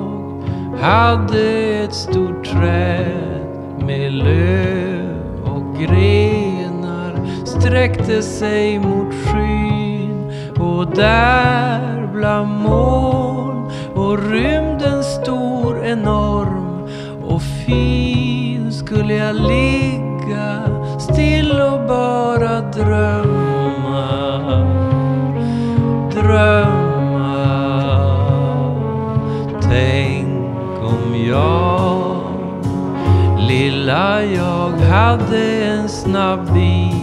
hade 0.81 1.39
ett 1.83 1.93
stort 1.93 2.45
träd 2.45 3.45
med 3.79 4.11
löv 4.11 5.43
och 5.43 5.79
grenar 5.79 7.45
sträckte 7.45 8.21
sig 8.21 8.79
mot 8.79 9.13
skyn 9.13 10.31
och 10.59 10.95
där 10.95 12.09
bland 12.13 12.61
moln 12.61 13.64
och 13.95 14.31
rymden 14.31 15.03
stor 15.03 15.85
enorm. 15.85 16.89
Och 17.23 17.41
fin 17.41 18.73
skulle 18.73 19.13
jag 19.13 19.35
ligga 19.35 20.61
still 20.99 21.51
och 21.51 21.87
bara 21.87 22.61
drömma. 22.61 24.07
Drömma. 26.13 26.95
Tänk 29.61 30.27
om 30.83 31.25
jag 31.29 32.21
Lilla 33.39 34.23
jag 34.23 34.69
hade 34.69 35.63
en 35.63 35.89
snabb 35.89 36.53
bil 36.53 36.95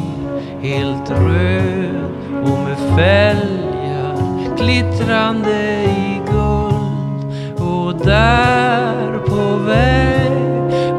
Helt 0.63 1.11
röd 1.11 2.05
och 2.43 2.59
med 2.59 2.79
fälgar 2.97 4.17
glittrande 4.57 5.82
där 8.05 9.19
på 9.27 9.57
väg 9.67 10.33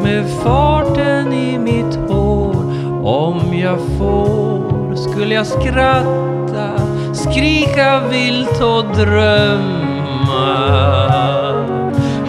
med 0.04 0.26
farten 0.44 1.34
i 1.34 1.58
mitt 1.58 1.96
hår. 1.96 2.56
Om 3.04 3.54
jag 3.54 3.80
får 3.98 4.96
skulle 4.96 5.36
jag 5.36 5.48
skratta, 5.48 6.70
skrika 7.13 8.00
vilt 8.12 8.62
och 8.62 8.86
drömma. 8.96 9.94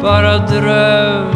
Bara 0.02 0.38
drömma 0.38 1.33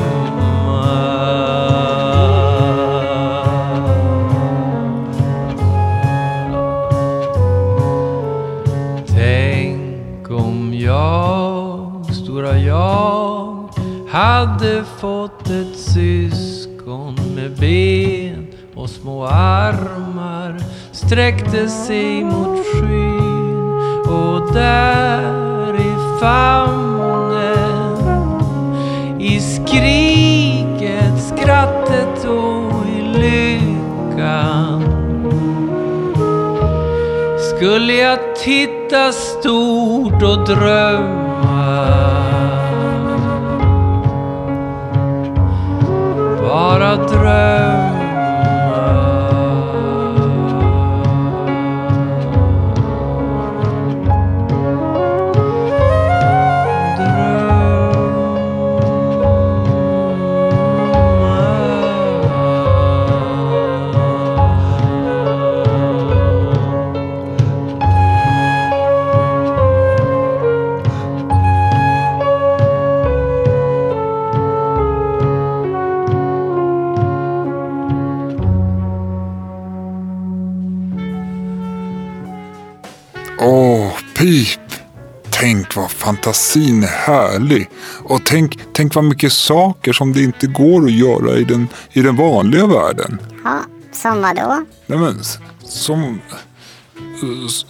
fått 15.01 15.51
ett 15.51 15.77
syskon 15.77 17.15
med 17.35 17.57
ben 17.57 18.47
och 18.75 18.91
små 18.91 19.25
armar 19.25 20.59
sträckte 20.93 21.69
sig 21.69 22.25
mot 22.25 22.67
skyn. 22.67 23.59
Och 24.07 24.53
där 24.55 25.75
i 25.75 26.21
famnen 26.21 27.99
i 29.21 29.41
skriket, 29.41 31.23
skrattet 31.29 32.25
och 32.25 32.87
i 32.99 33.03
lyckan 33.19 34.83
skulle 37.39 37.95
jag 37.95 38.37
titta 38.37 39.13
stort 39.13 40.23
och 40.23 40.47
drömma. 40.47 42.18
Bara 46.49 46.97
dröm. 46.97 47.88
Fantasin 86.09 86.83
är 86.83 86.87
härlig. 86.87 87.71
Och 88.05 88.21
tänk, 88.25 88.59
tänk 88.73 88.95
vad 88.95 89.05
mycket 89.05 89.33
saker 89.33 89.93
som 89.93 90.13
det 90.13 90.23
inte 90.23 90.47
går 90.47 90.85
att 90.85 90.93
göra 90.93 91.37
i 91.37 91.45
den, 91.45 91.69
i 91.93 92.03
den 92.03 92.17
vanliga 92.17 92.67
världen. 92.67 93.19
Ja, 93.45 93.61
som 93.93 94.23
vad 94.23 94.37
då? 94.37 94.65
Nej 94.87 94.99
men, 94.99 95.21
som, 95.65 96.21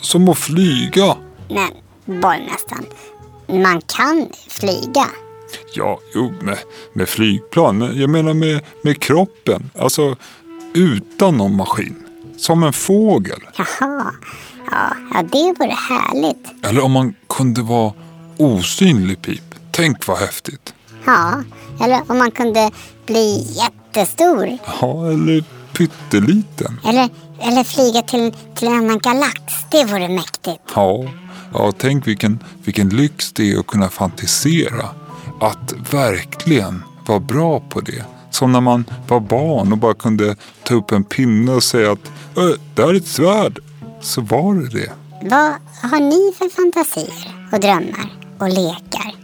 som 0.01 0.29
att 0.29 0.39
flyga. 0.39 1.17
Men 1.49 2.21
borgmästaren, 2.21 2.87
man 3.49 3.81
kan 3.81 4.29
flyga. 4.49 5.07
Ja, 5.75 6.01
jo, 6.15 6.33
med, 6.41 6.59
med 6.93 7.09
flygplan. 7.09 7.79
Men 7.79 8.01
jag 8.01 8.11
menar 8.11 8.35
med, 8.35 8.61
med 8.83 9.03
kroppen. 9.03 9.71
Alltså 9.79 10.17
utan 10.75 11.37
någon 11.37 11.57
maskin. 11.57 12.05
Som 12.37 12.63
en 12.63 12.73
fågel. 12.73 13.41
Jaha, 13.57 14.13
ja, 14.71 14.97
ja 15.15 15.23
det 15.23 15.55
vore 15.59 15.77
härligt. 15.89 16.65
Eller 16.65 16.85
om 16.85 16.93
man 16.93 17.15
kunde 17.29 17.63
vara 17.63 17.93
osynlig, 18.39 19.23
Pip. 19.23 19.43
Tänk 19.71 20.07
vad 20.07 20.19
häftigt. 20.19 20.75
Ja, 21.07 21.43
eller 21.85 22.03
om 22.07 22.19
man 22.19 22.31
kunde 22.31 22.71
bli 23.07 23.47
jättestor. 23.57 24.59
Ja, 24.81 25.07
eller 25.07 25.45
pytteliten. 25.73 26.81
Eller, 26.85 27.09
eller 27.41 27.65
flyga 27.65 28.03
till, 28.03 28.33
till 28.55 28.69
en 28.69 28.75
annan 28.75 28.99
galax. 28.99 29.41
Det 29.71 29.85
vore 29.85 30.09
mäktigt. 30.09 30.61
Ja, 30.75 31.05
ja 31.55 31.73
tänk 31.79 32.07
vilken, 32.07 32.39
vilken 32.65 32.89
lyx 32.89 33.33
det 33.33 33.53
är 33.53 33.59
att 33.59 33.67
kunna 33.67 33.89
fantisera. 33.89 34.89
Att 35.41 35.75
verkligen 35.91 36.83
vara 37.07 37.21
bra 37.21 37.61
på 37.61 37.81
det. 37.81 38.05
Som 38.31 38.53
när 38.53 38.61
man 38.61 38.85
var 39.09 39.21
barn 39.21 39.73
och 39.73 39.79
bara 39.79 39.95
kunde 39.95 40.37
ta 40.65 40.75
upp 40.75 40.93
en 40.93 41.05
pinne 41.05 41.53
och 41.53 41.63
säga 41.63 41.93
att 41.93 42.13
"Ö, 42.37 42.55
det 42.75 42.83
här 42.83 42.89
är 42.89 42.95
ett 42.95 43.07
svärd. 43.07 43.59
Så 44.01 44.21
var 44.21 44.55
det 44.55 44.69
det. 44.81 44.93
Vad 45.23 45.53
har 45.91 46.01
ni 46.01 46.33
för 46.39 46.49
fantasier 46.49 47.49
och 47.53 47.61
drömmar 47.61 48.13
och 48.41 48.49
lekar? 48.49 49.15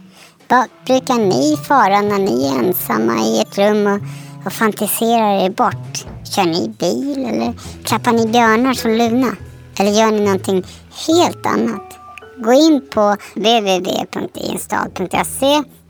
Vad 0.49 0.65
brukar 0.85 1.15
ni 1.15 1.57
fara 1.57 2.01
när 2.01 2.19
ni 2.19 2.47
är 2.47 2.59
ensamma 2.59 3.19
i 3.19 3.41
ett 3.41 3.57
rum 3.57 3.87
och, 3.87 3.99
och 4.45 4.53
fantiserar 4.53 5.45
er 5.45 5.49
bort? 5.49 6.05
Kör 6.23 6.45
ni 6.45 6.69
bil 6.79 7.25
eller 7.25 7.53
klappar 7.83 8.11
ni 8.11 8.27
björnar 8.27 8.73
som 8.73 8.91
Luna? 8.91 9.35
Eller 9.79 9.91
gör 9.91 10.11
ni 10.11 10.19
någonting 10.19 10.63
helt 11.07 11.45
annat? 11.45 11.97
Gå 12.37 12.53
in 12.53 12.87
på 12.93 13.15
www.instad.se 13.35 14.43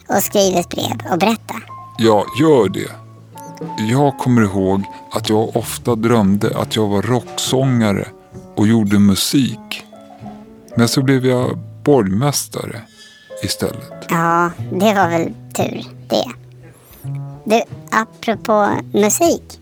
och 0.08 0.24
skriv 0.24 0.58
ett 0.58 0.70
brev 0.70 1.02
och 1.12 1.20
berätta. 1.20 1.54
Ja, 1.98 2.26
gör 2.40 2.70
det. 2.70 2.92
Jag 3.92 4.18
kommer 4.18 4.42
ihåg 4.42 4.84
att 5.12 5.30
jag 5.30 5.58
ofta 5.58 5.96
drömde 5.96 6.58
att 6.58 6.76
jag 6.76 6.88
var 6.88 7.02
rocksångare 7.02 8.08
och 8.56 8.68
gjorde 8.68 9.00
musik. 9.00 9.86
Men 10.76 10.88
så 10.88 11.02
blev 11.02 11.26
jag 11.26 11.58
borgmästare 11.84 12.82
istället. 13.44 14.06
Ja, 14.10 14.52
det 14.72 14.94
var 14.94 15.10
väl 15.10 15.34
tur 15.56 15.84
det. 16.10 16.32
Du, 17.46 17.62
apropå 17.92 18.70
musik. 18.94 19.60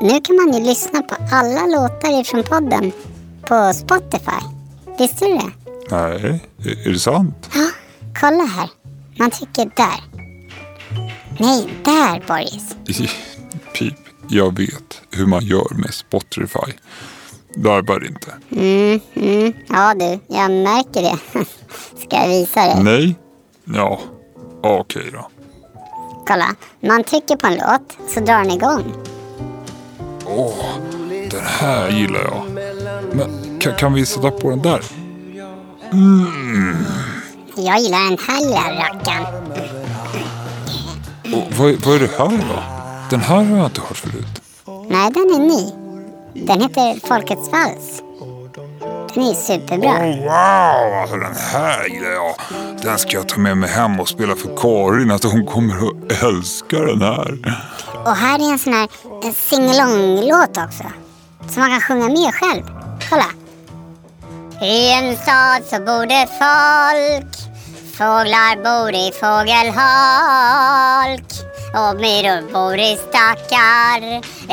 Nu 0.00 0.20
kan 0.20 0.36
man 0.36 0.52
ju 0.54 0.64
lyssna 0.64 1.02
på 1.02 1.16
alla 1.32 1.66
låtar 1.66 2.20
ifrån 2.20 2.42
podden 2.42 2.92
på 3.42 3.72
Spotify. 3.74 4.46
Visste 4.98 5.24
du 5.24 5.32
det? 5.32 5.50
Nej, 5.90 6.40
är 6.84 6.92
det 6.92 6.98
sant? 6.98 7.50
Ja, 7.54 7.66
kolla 8.20 8.44
här. 8.44 8.68
Man 9.18 9.30
trycker 9.30 9.70
där. 9.76 10.04
Nej, 11.38 11.68
där 11.84 12.24
Boris. 12.26 12.76
Pip, 13.72 13.94
jag 14.28 14.56
vet 14.58 15.02
hur 15.10 15.26
man 15.26 15.44
gör 15.44 15.74
med 15.74 15.94
Spotify. 15.94 16.72
Darbar 17.56 18.06
inte. 18.06 18.32
Mm, 18.50 19.00
mm. 19.14 19.52
Ja 19.68 19.94
du, 19.94 20.18
jag 20.34 20.50
märker 20.50 21.02
det. 21.02 21.18
Ska 22.02 22.16
jag 22.16 22.28
visa 22.28 22.60
dig? 22.60 22.82
Nej? 22.82 23.14
Ja, 23.64 24.00
okej 24.62 25.10
då. 25.12 25.28
Kolla, 26.26 26.46
man 26.80 27.04
trycker 27.04 27.36
på 27.36 27.46
en 27.46 27.54
låt 27.54 28.10
så 28.14 28.20
drar 28.20 28.38
den 28.38 28.50
igång. 28.50 28.94
Åh, 30.26 30.64
den 31.30 31.44
här 31.44 31.90
gillar 31.90 32.20
jag. 32.20 32.42
Men 33.12 33.58
kan, 33.60 33.74
kan 33.74 33.94
vi 33.94 34.06
sätta 34.06 34.30
på 34.30 34.50
den 34.50 34.62
där? 34.62 34.80
Jag 37.56 37.80
gillar 37.80 38.08
den 38.08 38.18
här 38.28 38.40
lilla 38.44 38.80
rackaren. 38.80 39.26
Och 41.34 41.52
vad, 41.58 41.74
vad 41.84 41.94
är 41.94 42.00
det 42.00 42.10
här 42.18 42.28
då? 42.28 42.62
Den 43.10 43.20
här 43.20 43.44
har 43.44 43.56
jag 43.56 43.66
inte 43.66 43.80
hört 43.80 43.96
förut. 43.96 44.42
Nej, 44.88 45.10
den 45.10 45.30
är 45.34 45.38
ny. 45.38 45.85
Den 46.44 46.60
heter 46.60 47.08
Folkets 47.08 47.48
vals. 47.52 48.02
Den 49.14 49.24
är 49.24 49.34
superbra. 49.34 49.90
Oh, 49.90 50.16
wow, 50.22 51.00
alltså 51.00 51.16
den 51.16 51.34
här 51.34 51.86
gillar 51.88 52.10
jag. 52.10 52.34
Den 52.82 52.98
ska 52.98 53.10
jag 53.10 53.28
ta 53.28 53.40
med 53.40 53.56
mig 53.56 53.70
hem 53.70 54.00
och 54.00 54.08
spela 54.08 54.36
för 54.36 54.56
Karin. 54.56 55.10
Att 55.10 55.24
hon 55.24 55.46
kommer 55.46 55.74
att 55.74 56.22
älska 56.22 56.78
den 56.78 57.02
här. 57.02 57.38
Och 58.04 58.16
här 58.16 58.38
är 58.38 58.52
en 58.52 58.58
sån 58.58 58.72
här 58.72 58.88
singalong-låt 59.32 60.56
också. 60.66 60.84
Som 61.48 61.62
man 61.62 61.70
kan 61.70 61.80
sjunga 61.80 62.08
med 62.08 62.34
själv. 62.34 62.64
Kolla. 63.10 63.26
I 64.62 64.92
en 64.92 65.16
stad 65.16 65.64
så 65.70 65.78
bor 65.78 66.06
det 66.06 66.26
folk. 66.26 67.36
Fåglar 67.98 68.56
bor 68.64 68.90
i 68.94 69.12
fågelholk. 69.20 69.66
Och 71.76 71.96
myror 71.96 72.52
bor 72.52 72.78
i 72.78 72.96
stackar. 72.96 74.00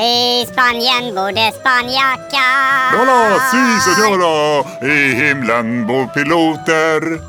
I 0.01 0.45
Spanien 0.45 1.15
bor 1.15 1.31
det 1.31 1.51
spanjackar. 1.59 2.97
Hola, 2.97 3.39
si 3.51 3.91
senora! 3.91 4.63
I 4.81 5.13
himlen 5.13 5.87
bor 5.87 6.05
piloter. 6.05 7.19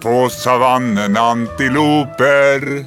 På 0.00 0.30
savannen 0.30 1.16
antiloper. 1.16 2.84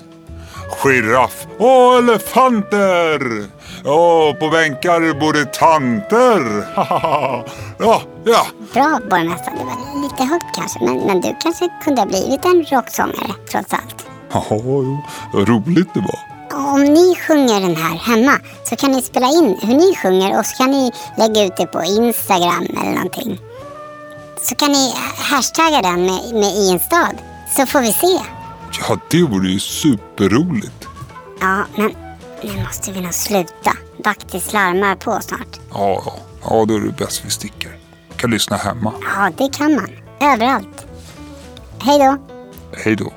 Giraff 0.83 1.47
och 1.57 1.97
elefanter. 1.97 3.19
Och 3.77 4.39
på 4.39 4.49
bänkar 4.51 5.19
bor 5.19 5.33
det 5.33 5.53
tanter. 5.53 6.65
ja, 7.79 8.01
ja. 8.25 8.45
Bra 8.73 8.99
borgmästare. 9.09 9.55
Det 9.57 9.63
var 9.65 10.01
lite 10.01 10.23
högt 10.23 10.55
kanske. 10.55 10.79
Men, 10.83 10.97
men 10.97 11.21
du 11.21 11.35
kanske 11.43 11.69
kunde 11.83 12.01
ha 12.01 12.05
blivit 12.05 12.45
en 12.45 12.65
rocksångare 12.65 13.33
trots 13.51 13.73
allt. 13.73 14.07
Ja, 14.33 14.43
roligt 15.33 15.93
det 15.93 15.99
var. 15.99 16.32
Om 16.73 16.83
ni 16.83 17.15
sjunger 17.15 17.61
den 17.61 17.75
här 17.75 17.97
hemma 17.97 18.39
så 18.63 18.75
kan 18.75 18.91
ni 18.91 19.01
spela 19.01 19.27
in 19.27 19.57
hur 19.61 19.75
ni 19.77 19.95
sjunger 19.95 20.39
och 20.39 20.45
så 20.45 20.55
kan 20.57 20.71
ni 20.71 20.91
lägga 21.17 21.43
ut 21.45 21.57
det 21.57 21.65
på 21.65 21.83
Instagram 21.83 22.63
eller 22.63 22.93
någonting. 22.93 23.39
Så 24.41 24.55
kan 24.55 24.71
ni 24.71 24.93
hashtagga 25.17 25.81
den 25.81 26.05
med, 26.05 26.33
med 26.33 26.51
i 26.55 26.71
en 26.71 26.79
stad. 26.79 27.15
Så 27.57 27.65
får 27.65 27.81
vi 27.81 27.93
se. 27.93 28.19
Ja, 28.79 28.97
det 29.09 29.23
vore 29.23 29.49
ju 29.49 29.59
superroligt. 29.59 30.87
Ja, 31.41 31.65
men 31.75 31.95
nu 32.43 32.63
måste 32.63 32.91
vi 32.91 33.01
nog 33.01 33.13
sluta. 33.13 33.71
Baktis 34.03 34.53
larmar 34.53 34.95
på 34.95 35.19
snart. 35.21 35.59
Ja, 35.73 36.03
ja. 36.05 36.13
ja, 36.43 36.65
då 36.65 36.75
är 36.75 36.79
det 36.79 36.97
bäst 36.97 37.25
vi 37.25 37.29
sticker. 37.29 37.77
Kan 38.15 38.31
lyssna 38.31 38.57
hemma. 38.57 38.93
Ja, 39.15 39.31
det 39.37 39.53
kan 39.57 39.75
man. 39.75 39.89
Överallt. 40.21 40.85
Hej 41.81 41.99
då. 41.99 42.17
Hej 42.83 42.95
då. 42.95 43.13